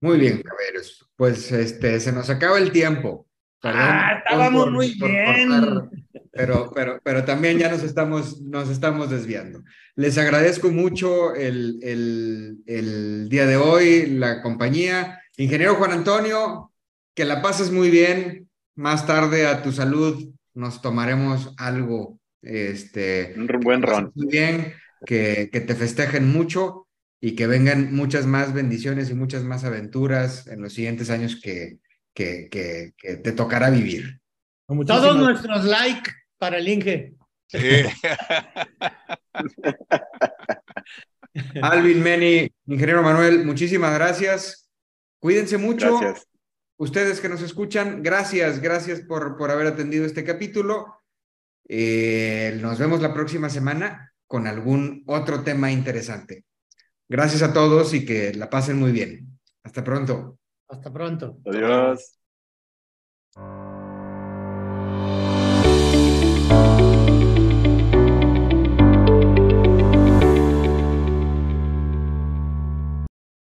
Muy 0.03 0.18
bien, 0.18 0.43
caballeros. 0.43 1.09
Pues 1.16 1.51
este, 1.51 1.99
se 1.99 2.12
nos 2.12 2.28
acaba 2.28 2.59
el 2.59 2.72
tiempo. 2.72 3.26
ah, 3.62 4.18
estábamos 4.18 4.70
muy 4.70 4.95
bien. 5.01 5.89
pero, 6.30 6.70
pero, 6.74 7.01
pero 7.03 7.24
también 7.24 7.59
ya 7.59 7.70
nos 7.70 7.82
estamos, 7.82 8.43
nos 8.43 8.68
estamos 8.68 9.09
desviando. 9.09 9.62
Les 9.95 10.18
agradezco 10.18 10.68
mucho 10.68 11.35
el, 11.35 11.78
el, 11.82 12.59
el 12.66 13.30
día 13.30 13.47
de 13.47 13.57
hoy, 13.57 14.09
la 14.09 14.43
compañía. 14.43 15.22
Ingeniero 15.39 15.76
Juan 15.76 15.93
Antonio, 15.93 16.70
que 17.14 17.24
la 17.24 17.41
pases 17.41 17.70
muy 17.70 17.89
bien. 17.89 18.51
Más 18.74 19.07
tarde 19.07 19.47
a 19.47 19.62
tu 19.62 19.72
salud 19.72 20.35
nos 20.53 20.82
tomaremos 20.82 21.55
algo. 21.57 22.20
Este, 22.45 23.34
Un 23.36 23.47
buen 23.61 23.82
ron. 23.82 24.12
Muy 24.14 24.28
bien, 24.28 24.74
que, 25.05 25.51
que 25.53 25.61
te 25.61 25.74
festejen 25.74 26.30
mucho 26.30 26.88
y 27.20 27.34
que 27.34 27.47
vengan 27.47 27.95
muchas 27.95 28.26
más 28.26 28.53
bendiciones 28.53 29.11
y 29.11 29.14
muchas 29.14 29.45
más 29.45 29.64
aventuras 29.64 30.47
en 30.47 30.61
los 30.61 30.74
siguientes 30.74 31.11
años 31.11 31.40
que, 31.42 31.78
que, 32.12 32.49
que, 32.51 32.92
que 32.97 33.16
te 33.16 33.32
tocará 33.32 33.70
vivir. 33.70 34.20
Todos 34.86 35.16
nuestros 35.16 35.64
like 35.64 36.11
para 36.38 36.59
el 36.59 36.68
Inge. 36.68 37.14
Sí. 37.49 37.59
Alvin, 41.62 42.03
Meni, 42.03 42.51
ingeniero 42.66 43.03
Manuel, 43.03 43.45
muchísimas 43.45 43.95
gracias. 43.95 44.70
Cuídense 45.18 45.59
mucho. 45.59 45.99
Gracias. 45.99 46.28
Ustedes 46.76 47.20
que 47.20 47.28
nos 47.28 47.40
escuchan, 47.40 48.03
gracias, 48.03 48.61
gracias 48.61 49.01
por, 49.01 49.36
por 49.36 49.51
haber 49.51 49.68
atendido 49.68 50.05
este 50.05 50.24
capítulo. 50.24 51.01
Eh, 51.69 52.59
nos 52.61 52.79
vemos 52.79 53.01
la 53.01 53.15
próxima 53.15 53.49
semana 53.49 54.12
con 54.27 54.47
algún 54.47 55.03
otro 55.07 55.43
tema 55.43 55.71
interesante. 55.71 56.45
Gracias 57.09 57.43
a 57.43 57.53
todos 57.53 57.95
y 57.95 58.05
que 58.05 58.35
la 58.35 58.51
pasen 58.51 58.79
muy 58.79 58.93
bien. 58.93 59.39
Hasta 59.62 59.85
pronto. 59.85 60.39
Hasta 60.69 60.93
pronto. 60.93 61.39
Adiós. 61.47 62.24